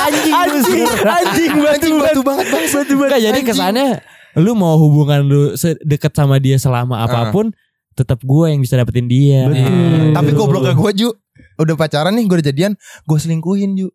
[0.00, 3.88] Anjing, anjing, anjing, batu, batu banget, batu, batu, Enggak jadi kesannya
[4.38, 5.42] Lu mau hubungan lu
[5.82, 7.50] deket sama dia selama apa pun
[7.98, 9.50] tetap gue yang bisa dapetin dia.
[9.50, 10.14] Betul.
[10.14, 11.10] tapi gobloknya gue Ju?
[11.60, 13.88] Udah pacaran nih gue udah jadian gue selingkuhin Ju.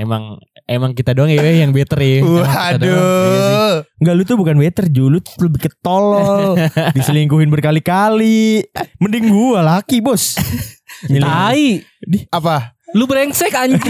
[0.00, 2.20] Emang Emang kita doang ya yang better ya.
[2.20, 3.80] Waduh.
[4.04, 5.08] Enggak lu tuh bukan waiter Ju.
[5.08, 6.60] Lu tuh lebih ketolol.
[6.96, 8.68] Diselingkuhin berkali-kali.
[9.00, 10.36] Mending gua laki bos.
[11.24, 11.80] Tai.
[12.28, 13.80] Apa Lu brengsek anjing.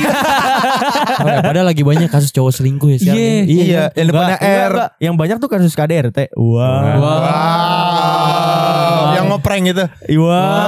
[1.23, 3.31] Oke, Padahal lagi banyak kasus cowok selingkuh ya sekarang Iya.
[3.31, 3.43] ya.
[3.47, 4.71] iya yang depannya R.
[4.75, 4.91] enggak.
[4.99, 6.99] Yang banyak tuh kasus KDRT Wah.
[6.99, 6.99] Wah.
[6.99, 9.03] wow.
[9.15, 9.85] Yang ngeprank gitu
[10.19, 10.67] Wah.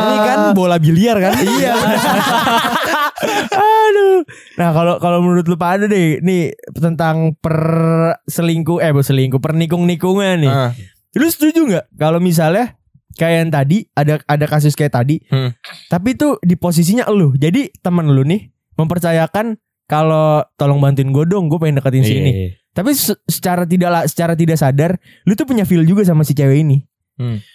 [0.00, 1.32] Ini kan bola biliar kan?
[1.44, 1.72] Iya.
[3.52, 4.18] Aduh.
[4.56, 10.48] Nah kalau kalau menurut lu pada deh Nih tentang perselingkuh Eh selingkuh Pernikung-nikungan nih.
[10.48, 10.70] Ah.
[11.12, 11.84] Lu setuju nggak?
[11.92, 12.77] Kalau misalnya
[13.14, 15.54] kayak yang tadi ada ada kasus kayak tadi, Hmm.
[15.86, 17.32] tapi itu di posisinya lu.
[17.32, 22.30] Jadi teman lu nih mempercayakan kalau tolong bantuin gue dong, gue pengen deketin si ini.
[22.30, 22.48] Iya.
[22.70, 26.32] Tapi se- secara tidak la- secara tidak sadar, lu tuh punya feel juga sama si
[26.32, 26.84] cewek ini.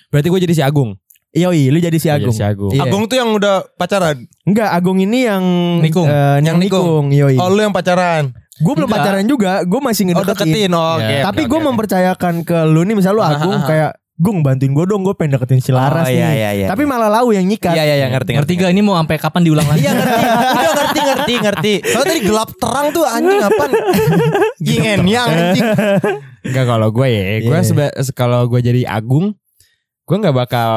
[0.09, 0.97] Berarti gue jadi si Agung
[1.31, 2.29] Yoi, lu jadi si Iya, Agung.
[2.31, 2.69] si Agung.
[2.69, 2.83] Iya.
[2.83, 5.41] Agung tuh yang udah pacaran Enggak, Agung ini yang
[5.79, 6.05] Nikung.
[6.05, 6.85] eh, Yang yang nikung.
[6.85, 7.05] nikung.
[7.11, 7.35] Yoi.
[7.37, 10.45] oh lu yang pacaran gue belum pacaran juga, gue masih oh ngedeketin.
[10.45, 11.21] deketin oh, oke Ya.
[11.23, 11.67] Tapi oke, gue oke.
[11.67, 15.58] mempercayakan ke lu nih, misalnya lu Agung kayak Gung bantuin gue dong, gue pengen deketin
[15.58, 16.15] si Laras Oh, nih.
[16.15, 17.73] iya, iya, iya, Tapi malah lau yang nyikat.
[17.73, 20.21] Iya iya iya ngerti Ngerti gak ini mau sampai kapan diulang lagi Iya ngerti
[20.54, 23.71] Udah ngerti ngerti ngerti Soalnya tadi gelap terang tuh anjing apaan
[24.63, 25.65] Yin yang anjing
[26.43, 27.63] Enggak kalau gue ya, gue Iya.
[27.63, 29.34] seba- kalau gue jadi Agung,
[30.04, 30.71] gue nggak bakal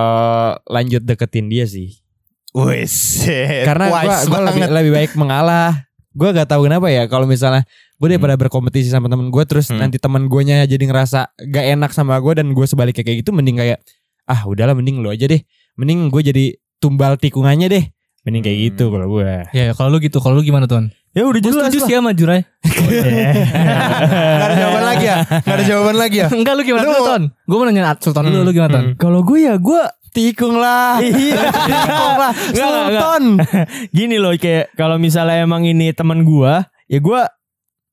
[0.64, 1.98] lanjut deketin dia sih.
[2.52, 3.20] Wes
[3.62, 5.84] Karena gue gue lebih, lebih baik mengalah.
[6.10, 9.78] Gue gak tahu kenapa ya kalau misalnya gue daripada berkompetisi sama temen gue terus Hmm.
[9.78, 13.30] nanti temen gue nya jadi ngerasa gak enak sama gue dan gue sebaliknya kayak gitu
[13.30, 13.80] mending kayak
[14.24, 15.40] ah udahlah mending lu aja deh.
[15.74, 16.44] Mending gue jadi
[16.76, 17.84] tumbal tikungannya deh.
[18.22, 18.66] Mending kayak Hmm.
[18.68, 20.90] gitu kalau gue Ya kalau lu gitu Kalau lu gimana Ton?
[21.10, 21.86] Ya udah Gue jelas setuju lah.
[21.86, 22.40] sih sama Jurai.
[23.16, 25.18] Gak ada jawaban lagi ya?
[25.24, 26.28] Gak ada jawaban lagi ya?
[26.28, 27.22] Enggak lu gimana Lu- Ton?
[27.42, 28.84] Gue mau nanya Sultan dulu Hmm, Lu gimana Ton?
[28.84, 28.94] Hmm.
[28.96, 29.80] Kalau gue ya gue
[30.12, 31.00] tikung lah.
[31.02, 31.40] Iya.
[31.48, 32.32] tikung lah.
[32.50, 33.24] Sultan
[33.96, 37.28] Gini loh kayak kalau misalnya emang ini teman gua, ya gua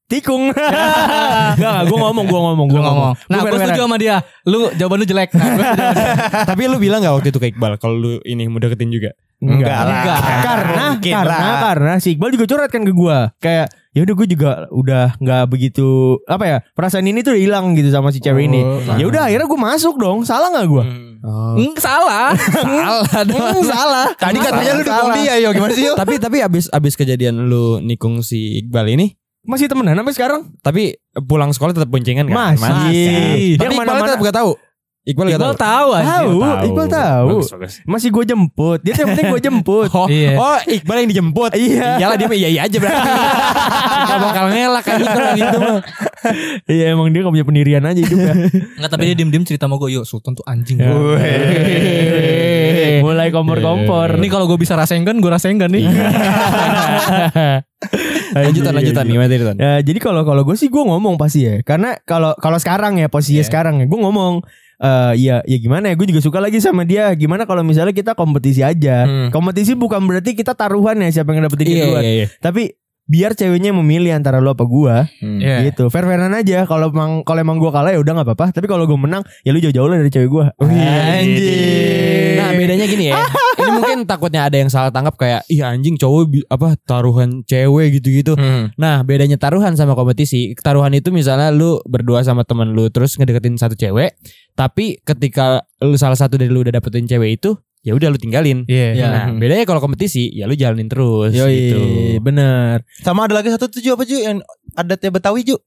[0.06, 0.50] tikung.
[0.54, 3.14] Enggak, enggak, gua ngomong, gua ngomong, Gue gua ngomong.
[3.14, 5.94] ngomong Nah Gua gue setuju sama dia Lu jawaban lu jelek Nah gue setuju sama
[5.94, 6.46] dia.
[6.50, 9.76] tapi lu bilang gak waktu itu ke Iqbal kalau lu ini mau deketin juga Enggak,
[9.76, 9.84] lah.
[9.92, 10.20] Enggak.
[10.40, 11.60] Karena Mungkin karena lah.
[11.62, 13.18] karena si Iqbal juga curhat kan ke gua.
[13.38, 15.88] Kayak ya udah gue juga udah nggak begitu
[16.26, 18.64] apa ya perasaan ini tuh hilang gitu sama si cewek ini.
[18.64, 20.24] Oh, Ya udah akhirnya gue masuk dong.
[20.24, 20.84] Salah nggak gua?
[20.84, 21.20] Hmm.
[21.20, 21.56] Oh.
[21.56, 22.32] Hmm, salah.
[22.84, 23.60] Salah dong.
[23.64, 24.08] salah.
[24.14, 25.94] Tadi katanya lu dukung dia yo gimana sih yo?
[25.94, 29.12] tapi tapi abis abis kejadian lu nikung si Iqbal ini,
[29.44, 30.42] Masih temenan sampai sekarang?
[30.64, 30.96] tapi
[31.28, 32.56] pulang sekolah tetap boncengan kan?
[32.56, 33.60] Masih.
[33.60, 34.52] Dia Dia Iqbal tetap gak tahu.
[35.04, 35.60] Iqbal gak Iqbal tahu.
[35.60, 35.90] tahu.
[36.00, 36.32] Tahu,
[36.64, 37.28] Iqbal tahu.
[37.36, 37.74] Bagus, bagus.
[37.84, 38.80] Masih gue jemput.
[38.80, 39.90] Dia tuh yang penting gue jemput.
[39.92, 40.32] Oh, Iya.
[40.34, 41.52] oh, Iqbal yang dijemput.
[41.60, 42.00] Iya.
[42.00, 43.00] Iyalah dia iya iya aja berarti.
[44.08, 45.80] Gak bakal ngelak kan Iqbal gitu mah.
[46.66, 48.32] Iya emang dia gak punya pendirian aja hidupnya.
[48.80, 50.88] Enggak tapi dia diem-diem cerita sama gue, "Yuk, Sultan tuh anjing." Ya.
[50.88, 51.20] gua."
[53.04, 54.16] Mulai kompor-kompor.
[54.16, 55.84] Ini kalau gue bisa rasain kan, gue rasain kan nih.
[58.34, 59.58] lanjutan lanjutan gimana tadi Ton?
[59.58, 61.56] Ya, jadi kalau kalau gue sih gue ngomong pasti ya.
[61.62, 63.48] Karena kalau kalau sekarang ya posisinya Iya.
[63.48, 64.42] sekarang ya gue ngomong
[64.80, 67.10] eh ya ya gimana ya gue juga suka lagi sama dia.
[67.14, 69.06] Gimana kalau misalnya kita kompetisi aja.
[69.06, 69.30] Hmm.
[69.30, 72.04] Kompetisi bukan berarti kita taruhan ya siapa yang dapetin Iya duluan.
[72.04, 72.28] iya iya.
[72.40, 75.68] Tapi biar ceweknya memilih antara lo apa gua Iya.
[75.72, 75.92] gitu.
[75.92, 76.64] Fair fairan aja.
[76.64, 78.56] Kalau emang kalau emang gua kalah ya udah nggak apa-apa.
[78.56, 80.46] Tapi kalau gua menang ya lu jauh-jauh lah dari cewek gua.
[80.60, 82.36] Anjing.
[82.40, 83.20] Nah bedanya gini ya.
[83.54, 88.34] Ini mungkin takutnya ada yang salah tangkap Kayak Ih anjing cowok apa taruhan cewek gitu-gitu.
[88.40, 88.72] Hmm.
[88.80, 90.56] Nah bedanya taruhan sama kompetisi.
[90.58, 94.16] Taruhan itu misalnya lu berdua sama temen lu Terus ngedeketin satu cewek
[94.56, 98.64] Tapi ketika lu salah satu dari lu udah dapetin cewek itu ya udah lu tinggalin
[98.66, 98.88] Iya.
[98.96, 99.08] Ya.
[99.12, 101.80] Nah bedanya kalau kompetisi Ya lu jalanin terus Yoi, gitu
[102.24, 104.40] bener Sama ada lagi satu tujuh apa Ju yang
[104.74, 105.60] adatnya Betawi Ju?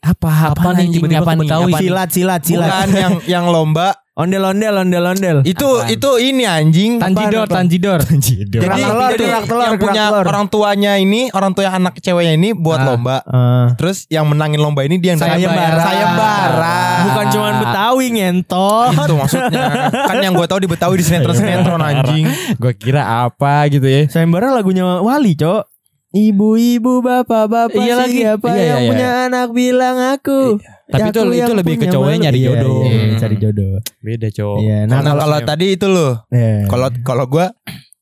[0.00, 1.40] Apa Apa nih, tiba-tiba Apa nih?
[1.44, 1.62] Betawi?
[1.68, 1.82] Apa nih?
[1.84, 3.92] silat silat silat Bukan yang yang lomba.
[4.18, 5.94] Ondel ondel ondel ondel Itu Apaan?
[5.94, 6.98] itu ini anjing.
[6.98, 8.00] Tanjidor, Apaan, tanjidor.
[8.02, 8.60] Anjidor.
[8.60, 10.24] Jadi, telur, jadi kerak telur, yang punya telur.
[10.26, 12.86] orang tuanya ini, orang tua yang anak ceweknya ini buat Ah.
[12.88, 13.16] lomba.
[13.22, 13.66] Ah.
[13.74, 15.78] Terus yang menangin lomba ini dia yang Sayembara.
[15.78, 16.78] Sayembara.
[17.00, 19.64] bukan cuman Betawi ngentot Itu maksudnya.
[20.04, 22.26] kan yang gue tahu di Betawi di sinetron-sinetron anjing.
[22.56, 25.62] Gue kira apa gitu ya sayembara lagunya Wali cok
[26.08, 28.24] Ibu-ibu, bapak-bapak, Iya lagi.
[28.24, 30.56] siapa Iya, yang iya, punya anak bilang aku.
[30.88, 32.24] Tapi Ya, itu aku itu lebih ke cowoknya malu.
[32.24, 33.18] nyari Iya, jodoh iya, Hmm.
[33.20, 33.72] cari jodoh.
[34.00, 36.12] Beda cowok Iya, Nah, nah kalau tadi itu loh.
[36.32, 36.64] Iya.
[36.64, 37.46] Kalau kalau gue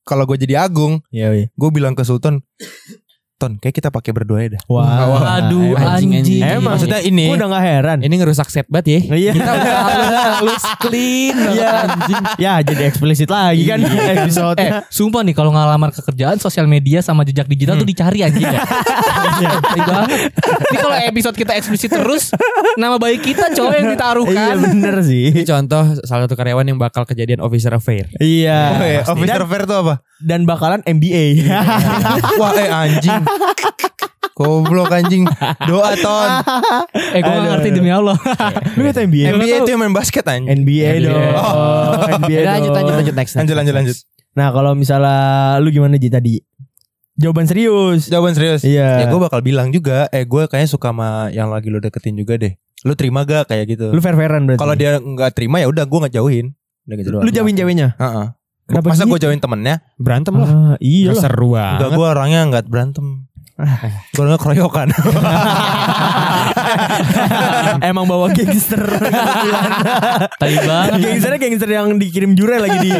[0.07, 1.47] kalau gue jadi Agung, Iya, iya.
[1.51, 2.47] gue bilang ke Sultan,
[3.37, 4.63] Ton, kayak kita pakai berdua ya dah.
[4.65, 6.41] Wah, Aduh, Anjing, anjing.
[6.41, 6.41] anjing.
[6.41, 6.73] Emang.
[6.73, 7.29] Maksudnya ini.
[7.29, 7.99] Gue udah gak heran.
[8.01, 9.33] Ini ngerusak set banget ya Iya.
[9.37, 9.77] Kita udah
[10.33, 11.73] halus clean Iya.
[12.41, 13.85] ya jadi eksplisit lagi kan
[14.17, 14.57] episode.
[14.57, 18.57] Eh, sumpah nih kalau ngelamar kerjaan sosial media sama jejak digital tuh dicari anjing ya.
[19.37, 22.33] Ini kalau episode kita eksplisit terus,
[22.75, 24.55] nama baik kita cowok yang Iya ditaruhkan.
[24.59, 25.45] bener Ini sih.
[25.45, 28.61] contoh salah satu karyawan yang bakal kejadian officer affair Iya.
[28.73, 29.01] Oh, iya.
[29.05, 29.95] Officer Dan, fair tuh apa?
[30.17, 31.45] dan bakalan MBA.
[32.41, 33.21] Wah, eh anjing.
[34.37, 35.25] Goblok anjing.
[35.65, 36.31] Doa ton.
[37.17, 38.21] Eh gue gak ngerti demi Allah.
[38.77, 39.33] Lu kata MBA?
[39.33, 40.53] NBA itu yang main basket anjing.
[40.61, 41.17] NBA dong.
[41.41, 41.97] Oh.
[42.21, 42.77] NBA Udah, lanjut dong.
[42.77, 43.97] lanjut lanjut next, Lanjut lanjut lanjut.
[44.37, 46.37] Nah kalau misalnya lu gimana Ji tadi?
[47.17, 48.13] Jawaban serius.
[48.13, 48.61] Jawaban serius.
[48.61, 49.01] Iya.
[49.01, 52.37] Ya gue bakal bilang juga, eh gue kayaknya suka sama yang lagi lo deketin juga
[52.37, 52.53] deh.
[52.85, 53.89] Lu terima gak kayak gitu?
[53.89, 54.61] Lu fair-fairan berarti.
[54.61, 56.53] Kalau dia nggak terima ya udah gue nggak jauhin.
[56.85, 57.25] Udah gitu doang.
[57.25, 57.97] lu jauhin ceweknya.
[57.97, 58.27] Heeh.
[58.67, 59.79] Kenapa Masa gue jauhin temennya?
[59.95, 61.23] Berantem lah Ah, iya Gak lah.
[61.25, 63.07] seru Enggak, banget gue orangnya nggak berantem.
[64.13, 64.89] gue orangnya keroyokan.
[67.81, 68.81] Emang bawa gangster.
[70.41, 70.93] Tai banget.
[70.99, 72.91] Gangsternya gangster yang dikirim jure lagi di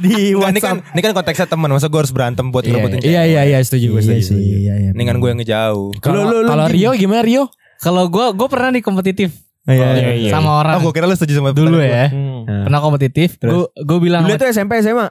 [0.00, 0.92] di Nggak, ini kan WhatsApp.
[0.94, 1.68] ini kan konteksnya teman.
[1.68, 4.38] Masa gue harus berantem buat Iya, ngerebutin Iya iya iya setuju gue Iya setuju, sih,
[4.60, 4.90] iya, iya.
[4.92, 5.88] Mendingan gue yang ngejauh.
[5.98, 7.42] Kalau Lu- lu- lu kalau gim- Rio gimana Rio?
[7.78, 9.30] Kalau gue gue pernah nih kompetitif
[9.68, 10.10] Iya, Oh, iya.
[10.16, 10.30] iya.
[10.30, 10.80] sama Oh, orang.
[10.80, 12.08] gue kira lu setuju sama Dulu ya.
[12.08, 12.64] Hmm.
[12.64, 13.36] Pernah kompetitif.
[13.36, 15.06] Gue gue bilang Dulu sama itu SMP SMA.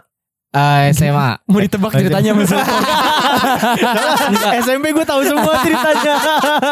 [0.49, 1.29] eh, SMA.
[1.47, 2.65] Mau ditebak ceritanya maksudnya
[4.59, 6.15] SMP gue tahu semua ceritanya.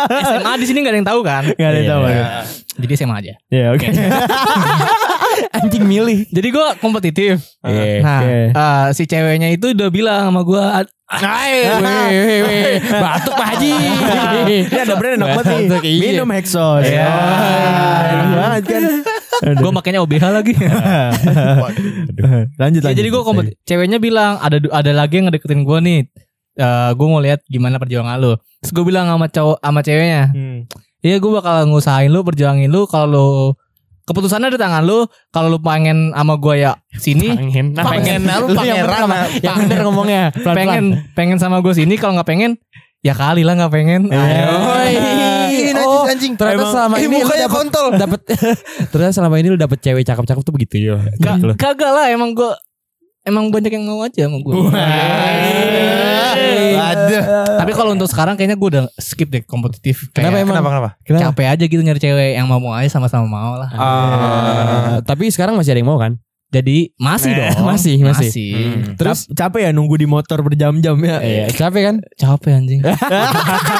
[0.09, 1.43] SMA di sini gak ada yang tahu kan?
[1.51, 2.01] Gak ada yang tahu.
[2.07, 2.25] Iya.
[2.75, 3.33] Jadi SMA aja.
[3.47, 3.87] Ya oke.
[5.55, 7.33] Anjing milih Jadi gue kompetitif.
[7.61, 10.63] Iya Nah, eh, si ceweknya itu udah bilang sama gue,
[11.05, 12.81] Weh.
[13.03, 13.71] Batuk Pak Haji
[14.41, 15.67] Ini ada brand enak banget nih.
[15.85, 16.01] Iya.
[16.01, 16.81] Minum Hexos.
[16.83, 17.13] Iya.
[18.09, 18.83] Enak banget kan.
[19.53, 20.53] gue makanya OBH lagi.
[22.57, 22.95] Lanjut Ya, lanjut.
[22.95, 23.57] jadi gue kompetitif.
[23.63, 25.99] Ceweknya bilang ada ada lagi yang ngedeketin gue nih.
[26.55, 28.33] Eh gue mau lihat gimana perjuangan lu.
[28.63, 30.65] Terus gue bilang sama cowok sama ceweknya, Hmm.
[31.01, 33.27] iya gue bakal ngusahain lu perjuangin lu kalau lu
[34.05, 35.03] keputusannya di tangan lu.
[35.29, 39.17] Kalau lu pengen sama gue ya sini, Pengen Nah, pengen lu Lu yang pangeran apa?
[39.37, 41.93] Yang bener ngomongnya Pelan-pelan pengen pengen sama gue sini.
[41.95, 42.51] Kalau nggak pengen,
[43.01, 44.01] ya kali lah nggak pengen.
[44.07, 44.21] Iya.
[44.21, 45.01] Ayo.
[45.47, 46.33] Ini Oh, anjing.
[46.33, 47.85] Ternyata Emang- selama ini lu mukanya dapet- kontol.
[47.91, 48.19] dapet
[48.91, 50.95] ternyata selama ini lu dapet cewek cakep-cakep tuh begitu ya
[51.55, 52.51] kagak lah emang gue
[53.25, 54.53] emang banyak yang mau aja sama gue.
[56.75, 57.23] Aduh.
[57.57, 60.07] Tapi kalau untuk sekarang kayaknya gue udah skip deh kompetitif.
[60.13, 60.55] Kenapa Kayak emang?
[60.55, 60.89] Kenapa kenapa?
[61.03, 61.23] Kenapa?
[61.33, 63.69] Capek aja gitu nyari cewek yang mau mau aja sama-sama mau lah.
[63.73, 63.81] Ah.
[63.81, 66.15] Eh, tapi sekarang masih ada yang mau kan?
[66.53, 67.65] Jadi masih Eh, dong.
[67.67, 68.51] masih, masih.
[68.55, 68.95] Hmm.
[68.95, 71.17] Terus Cap- capek ya nunggu di motor berjam-jam ya.
[71.19, 71.95] Iya, capek kan?
[72.15, 72.79] Capek anjing.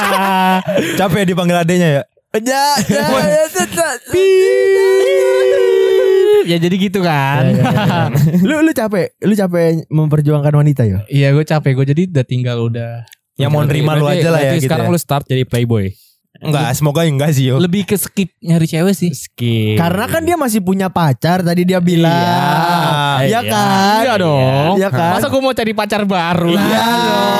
[1.00, 2.04] Capek ya dipanggil adenya ya.
[2.36, 3.88] Ja, ja, ja, ja, ja.
[4.12, 5.65] ya
[6.48, 7.42] jadi gitu kan.
[7.44, 8.40] Ya, ya, ya, ya.
[8.48, 11.00] lu lu capek, lu capek memperjuangkan wanita ya?
[11.06, 12.92] Iya gue capek gue jadi udah tinggal udah
[13.36, 14.92] Yang mau nerima lu aja lah ya gitu sekarang ya.
[14.92, 15.90] lu start jadi playboy.
[16.36, 17.56] Enggak, semoga enggak sih yo.
[17.58, 19.10] lebih ke skip nyari cewek sih.
[19.10, 19.76] Skip.
[19.76, 22.12] Karena kan dia masih punya pacar tadi dia bilang.
[22.12, 23.24] Iya.
[23.26, 24.02] Iya kan?
[24.04, 24.74] Iya dong.
[24.76, 25.12] Iya kan?
[25.16, 26.52] Masa gue mau cari pacar baru?
[26.52, 27.34] Iya dong.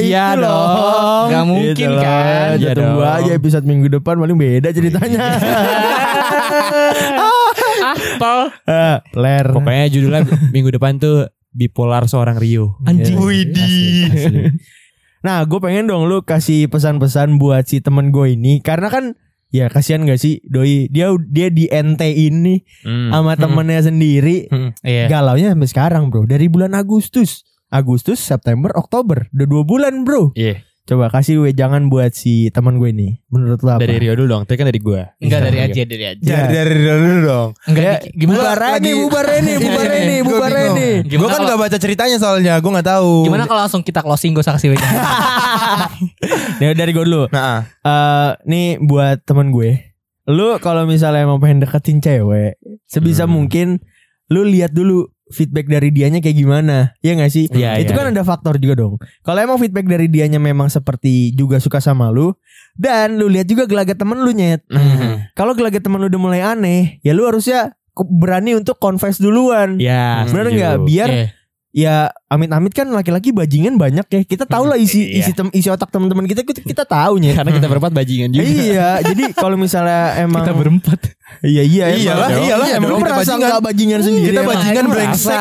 [0.00, 0.48] Iya Itu dong.
[0.48, 1.28] loh.
[1.28, 2.48] Gak mungkin Gitu kan.
[2.56, 3.14] Iya Ya, tunggu dong.
[3.14, 5.20] aja episode minggu depan paling beda ceritanya.
[7.90, 8.40] ah, tol.
[8.64, 9.46] Eh, Ler.
[9.50, 12.78] Pokoknya judulnya minggu depan tuh bipolar seorang Rio.
[12.84, 13.18] Anjing.
[13.18, 14.54] Widih.
[15.20, 19.04] Nah, gue pengen dong lu kasih pesan-pesan buat si temen gue ini karena kan
[19.50, 23.10] ya kasihan gak sih doi dia dia di NT ini Hmm.
[23.10, 24.46] sama temennya sendiri
[24.80, 25.10] Iya.
[25.10, 30.62] galaunya sampai sekarang bro dari bulan Agustus Agustus September Oktober udah dua bulan bro Iya.
[30.90, 34.42] Coba kasih wejangan buat si teman gue ini menurut lu apa Dari Rio dulu dong.
[34.42, 35.06] Tadi kan dari gua.
[35.22, 35.66] Enggak dari Rio.
[35.70, 36.18] aja dari aja.
[36.18, 36.38] Ya.
[36.50, 37.48] Dari dari dulu dong.
[37.70, 41.76] Enggak Ya, gimana bubar ini bubar ini bubar ini bubar ini Gue kan gak baca
[41.78, 43.22] ceritanya soalnya, gue gak tahu.
[43.22, 44.98] gimana kalau langsung kita closing gue usah kasih wejangan.
[46.58, 49.94] Ya, dari gue dulu Nah, eh nih buat temen gue.
[50.26, 52.58] Lu kalau misalnya emang pengen deketin cewek,
[52.90, 53.38] sebisa Hmm.
[53.38, 53.78] mungkin
[54.26, 56.94] lu lihat dulu feedback dari dianya kayak gimana.
[57.00, 57.46] Ya gak sih?
[57.50, 58.98] Iya, Itu iya, kan ada faktor juga dong.
[59.22, 62.34] Kalau emang feedback dari dianya memang seperti juga suka sama lu
[62.74, 64.62] dan lu lihat juga gelagat temen lu nyet.
[64.68, 65.26] Hmm.
[65.38, 69.76] Kalau gelagat temen lu udah mulai aneh, ya lu harusnya berani untuk confess duluan.
[69.80, 70.76] Ya, Bener nggak?
[70.86, 71.26] Biar Iya.
[71.70, 71.94] Ya
[72.26, 74.20] amit-amit kan laki-laki bajingan banyak ya.
[74.22, 75.18] Kita tahu lah isi Iya.
[75.20, 77.34] isi tem- isi otak teman-teman kita kita, kita tahu nyet.
[77.34, 78.42] Karena kita berempat bajingan juga.
[78.42, 80.98] Iya, jadi kalau misalnya emang Kita berempat.
[81.40, 82.42] Iya iya Iyalah, emang.
[82.42, 83.38] iyalah, Iya, emang lu kita merasa bajingan.
[83.40, 84.26] nggak bajingan sendiri.
[84.26, 84.50] kita emang.
[84.50, 85.40] bajingan Emang brengsek.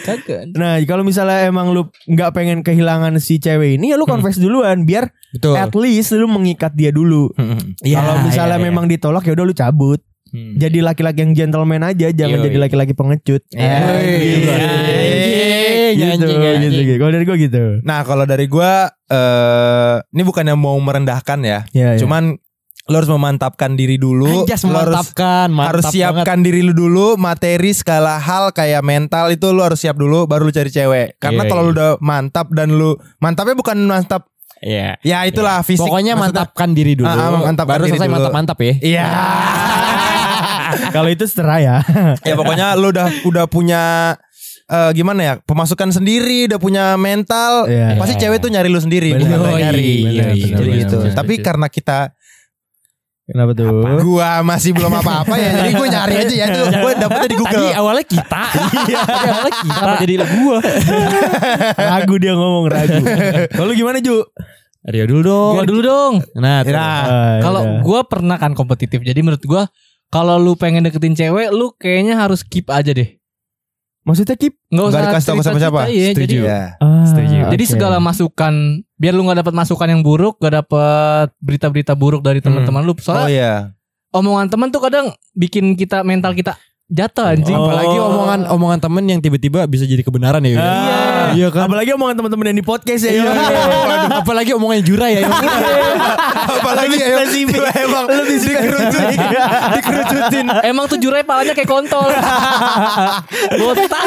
[0.00, 0.40] Kagak.
[0.52, 4.84] Nah, kalau misalnya emang lu nggak pengen kehilangan si cewek ini ya lu confess duluan
[4.84, 5.56] biar Betul.
[5.56, 7.32] at least lu mengikat dia dulu.
[7.80, 8.68] Iya, kalau misalnya iya, iya.
[8.68, 10.00] memang ditolak ya udah lu cabut.
[10.30, 10.54] Hmm.
[10.54, 12.46] Jadi laki-laki yang gentleman aja, jangan Yoi.
[12.46, 13.42] jadi laki-laki pengecut.
[13.50, 13.78] Iya.
[14.00, 16.26] Eh, gitu.
[16.26, 16.98] Gitu, gitu, gitu.
[16.98, 17.62] Kalau dari gua gitu.
[17.82, 18.72] Nah, kalau dari gue,
[19.08, 21.60] eh ini bukannya mau merendahkan ya.
[21.70, 21.98] Ya, ya.
[21.98, 22.38] Cuman
[22.86, 24.42] lo harus memantapkan diri dulu.
[24.42, 29.30] Anjas Lo harus mantapkan, mantap harus siapkan diri lu dulu materi segala hal kayak mental
[29.30, 31.68] itu lu harus siap dulu baru lu cari cewek karena Iya, kalau iya.
[31.70, 34.26] lu udah mantap dan lu mantapnya bukan mantap
[34.58, 34.98] Iya.
[35.00, 37.06] ya itulah fisik Pokoknya Maksudnya- mantapkan diri dulu.
[37.06, 38.74] Ah, mantapkan baru diri selesai mantap-mantap ya.
[38.82, 39.06] iya
[40.94, 41.76] Kalau itu seterah ya.
[42.28, 43.82] ya pokoknya lu udah udah punya
[44.66, 47.94] eh, gimana ya pemasukan sendiri udah punya mental Iya.
[47.94, 49.24] pasti cewek tuh nyari lu sendiri Bener.
[49.24, 51.98] bukan lu Yoi, nyari bener, Jadi bener, gitu bener, tapi karena kita
[53.24, 53.70] Kenapa tuh?
[54.02, 57.62] gua masih belum apa-apa ya jadi gua nyari aja ya tuh gua dapetnya di Google
[57.62, 58.42] Tadi awalnya kita.
[58.74, 59.74] Tadi awalnya kita.
[59.76, 60.58] Kenapa jadi gua?
[61.76, 63.02] ragu dia ngomong ragu.
[63.50, 64.18] Kalau gimana Ju?
[64.82, 65.52] Rio dulu dong.
[65.54, 66.12] Gua dulu dong.
[66.34, 66.64] Nah.
[66.64, 67.80] Nah, Ah, Kalau udah.
[67.80, 69.62] gue pernah kan kompetitif, jadi menurut gue
[70.10, 73.16] kalau lu pengen deketin cewek, lu kayaknya harus keep aja deh.
[74.00, 74.56] maksudnya Kip?
[74.72, 75.80] Nggak usah dikasih tahu ke cerita-cerita, siapa-siapa.
[75.92, 76.06] iya.
[76.10, 76.24] Setuju.
[76.24, 76.62] Jadi, ya.
[76.80, 77.36] Ah, Setuju.
[77.52, 78.54] jadi segala masukan,
[78.98, 82.96] biar lu nggak dapat masukan yang buruk, gak dapat berita-berita buruk dari teman-teman lu.
[82.96, 83.54] oh Soalnya iya
[84.10, 86.58] omongan teman tuh kadang bikin kita mental kita
[86.90, 87.54] jatuh anjing.
[87.54, 87.64] Oh.
[87.64, 90.50] Apalagi omongan omongan temen yang tiba-tiba bisa jadi kebenaran ya.
[90.52, 90.98] Ah, Iya.
[91.30, 91.64] Iya kan.
[91.64, 93.12] Apalagi omongan teman-teman yang di podcast ya.
[93.14, 93.30] Iya.
[93.30, 95.22] Waduh, Apalagi omongan jura ya.
[96.50, 97.22] apalagi ya
[97.78, 99.18] emang dikerucutin
[99.76, 102.10] dikerucutin Emang tuh jurai palanya kayak kontol.
[103.52, 104.02] Botak.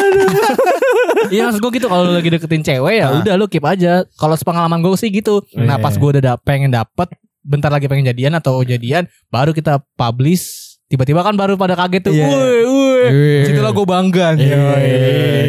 [1.30, 3.20] Iya maksud gue gitu kalau lu lagi deketin cewek ya Ah.
[3.20, 4.04] udah lu keep aja.
[4.14, 5.40] Kalau sepengalaman gue sih gitu.
[5.56, 5.82] Nah Iya.
[5.82, 7.08] pas gue udah da- pengen dapet
[7.40, 12.14] bentar lagi pengen jadian atau jadian baru kita publish tiba-tiba kan baru pada kaget tuh.
[12.14, 12.30] Iya.
[12.30, 13.06] Woi, woi.
[13.10, 13.44] Iya.
[13.50, 14.24] Situlah gue bangga.
[14.38, 14.52] anjing.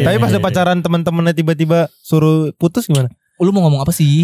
[0.01, 4.23] tapi pas udah pacaran teman-temannya tiba-tiba suruh putus gimana Lu mau ngomong apa sih?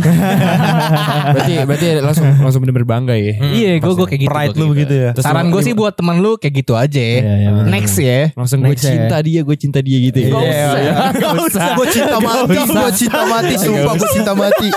[1.35, 3.33] berarti berarti langsung langsung bener-bener bangga ya.
[3.43, 4.31] Iya gue gue kayak gitu.
[4.31, 6.95] pride gua lu begitu ya Terus Saran gue sih buat temen lu kayak gitu aja.
[6.95, 7.67] Iya, iya, bener.
[7.75, 8.31] Next ya.
[8.39, 8.79] Langsung gue ya.
[8.79, 10.31] cinta dia, gue cinta dia gitu ya.
[10.31, 11.11] Gak usah.
[11.11, 11.67] Gak usah.
[11.75, 14.69] gue cinta mati gue cinta mati sumpah gue cinta mati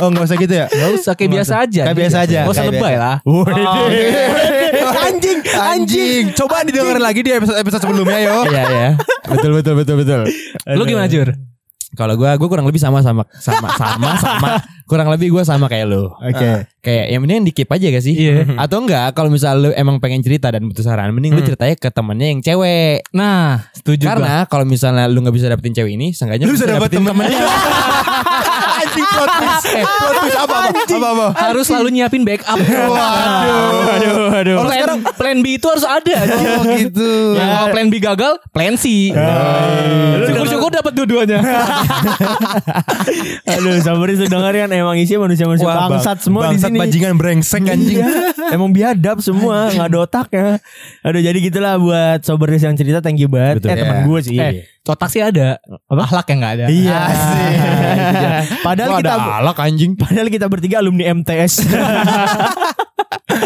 [0.00, 1.82] oh nggak usah gitu ya Gak usah kayak biasa aja.
[1.84, 3.16] Kayak biasa aja, Gak usah lebay lah.
[5.02, 8.88] anjing anjing coba didengerin lagi di episode episode sebelumnya yo Iya ya.
[9.28, 10.20] Betul betul betul betul.
[10.80, 11.28] Lu gimana Jur?
[11.92, 14.50] Kalau gue gue kurang lebih sama sama sama sama sama
[14.88, 16.08] kurang lebih gue sama kayak lu.
[16.08, 16.68] Oke.
[16.82, 18.14] Kayak yang mending dikip aja gak sih?
[18.16, 18.48] Iya.
[18.64, 21.88] Atau enggak kalau misal lu emang pengen cerita dan butuh saran, mending lu ceritanya ke
[21.92, 23.04] temennya yang cewek.
[23.12, 24.08] Nah, setuju.
[24.08, 27.12] Karena kalau misalnya lu nggak bisa dapetin cewek ini, seenggaknya Lu bisa dapet temennya.
[27.12, 27.44] temennya.
[28.82, 32.58] anjing plot twist plot twist apa apa apa apa harus selalu nyiapin backup.
[32.58, 34.54] waduh aduh, aduh.
[34.58, 36.14] plan, sekarang- plan B itu harus ada.
[36.52, 39.12] oh gitu Ya, kalau plan B gagal, plan C.
[39.12, 41.38] Lu Syukur-syukur dapat dua-duanya.
[43.48, 46.78] Aduh, Sabri sedengar kan emang isinya manusia-manusia bangsat semua di bangsat sini.
[46.78, 47.98] bajingan brengsek anjing.
[48.50, 50.44] Emang biadab semua, nggak ada otaknya.
[51.02, 53.58] Aduh, jadi gitulah buat Soberis yang cerita, thank you banget.
[53.58, 53.68] Betul.
[53.70, 54.04] eh, teman Iya.
[54.04, 54.36] gue sih.
[54.36, 54.52] Eh,
[54.84, 55.56] otak sih ada.
[55.86, 56.64] Akhlak yang nggak ada.
[56.68, 56.98] Iya.
[58.60, 59.90] Padahal Wah, kita ada alak anjing.
[59.94, 61.52] padahal kita bertiga alumni MTS.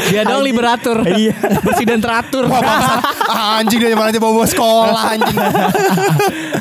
[0.09, 1.03] Dia dong liberatur.
[1.03, 1.35] Iya.
[1.61, 2.47] Presiden teratur.
[2.47, 3.01] Wah, bangsat.
[3.27, 5.37] Ah, anjing dia mana aja bawa sekolah anjing.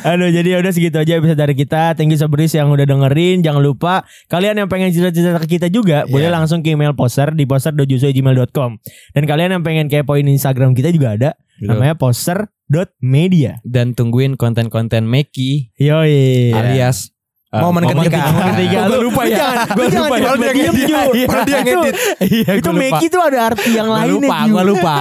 [0.06, 3.58] Aduh jadi udah segitu aja episode dari kita Thank you Sobris yang udah dengerin Jangan
[3.58, 3.94] lupa
[4.28, 6.36] Kalian yang pengen cerita-cerita ke kita juga Boleh Iya.
[6.36, 8.78] langsung ke email poster Di poster.jusui.gmail.com
[9.12, 11.74] Dan kalian yang pengen kepoin Instagram kita juga ada Betul.
[11.74, 17.15] Namanya poster.media Dan tungguin konten-konten Meki Yoi alias
[17.56, 18.20] uh, Momen ketiga.
[18.28, 19.38] Momen ketiga Gua Lu- lupa lu ya.
[19.38, 20.26] jangan- Gua lu jangan lupa ya.
[20.26, 21.26] Padahal dia diem, ngedit.
[21.26, 21.96] Padahal dia Itu- ngedit.
[22.26, 22.82] Iya, Itu lupa.
[22.82, 24.52] Meki tuh ada arti yang Gua lain lupa, Ju.
[24.52, 24.96] gua lupa.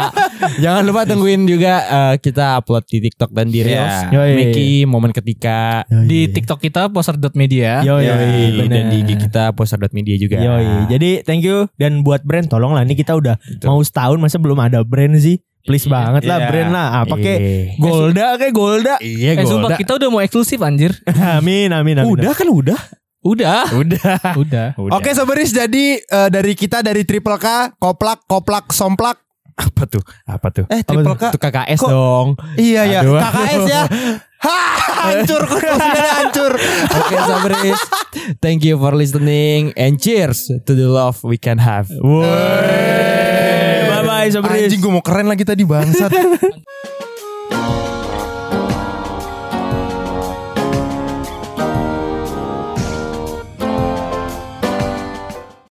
[0.57, 3.97] Jangan lupa tungguin juga uh, kita upload di TikTok dan di Reels.
[4.05, 4.15] Iya.
[4.15, 4.33] Yoi.
[4.37, 6.05] Meki momen ketika Yoi.
[6.05, 7.81] Di TikTok kita poster.media.
[7.81, 8.71] Yoi, Yoi, bener.
[8.71, 10.37] dan di IG kita poster.media juga.
[10.37, 10.87] Yoi.
[10.87, 13.67] Jadi thank you dan buat brand tolong lah ini kita udah Betul.
[13.67, 15.41] mau setahun masa belum ada brand sih.
[15.65, 15.93] Please Iya.
[15.97, 16.49] banget lah Iya.
[16.49, 16.89] brand lah.
[17.01, 17.63] Apa kek Iya.
[17.77, 18.95] Golda kayak Golda.
[18.99, 19.77] Iya, Eh sumpah Golda.
[19.77, 20.93] kita udah mau eksklusif anjir.
[21.37, 22.11] amin amin amin.
[22.11, 22.81] Udah kan udah.
[23.23, 23.73] Udah.
[23.73, 24.21] Udah.
[24.43, 24.67] Udah.
[24.93, 29.17] Oke Soberis jadi eh, dari kita dari Triple K koplak koplak somplak
[29.55, 30.03] Apa tuh?
[30.27, 30.67] Apa tuh?
[30.67, 32.29] eh Triple K Itu KKS Kok- dong.
[32.55, 33.17] iya ya Aduh.
[33.17, 33.83] KKS ya
[34.41, 34.59] ha
[35.07, 36.53] hancur hancur
[36.91, 37.81] Oke Sabris
[38.39, 43.04] Thank you for listening And cheers to the love we can have Bye
[44.33, 44.65] Sobris.
[44.65, 46.13] anjing gue mau keren lagi tadi bangsat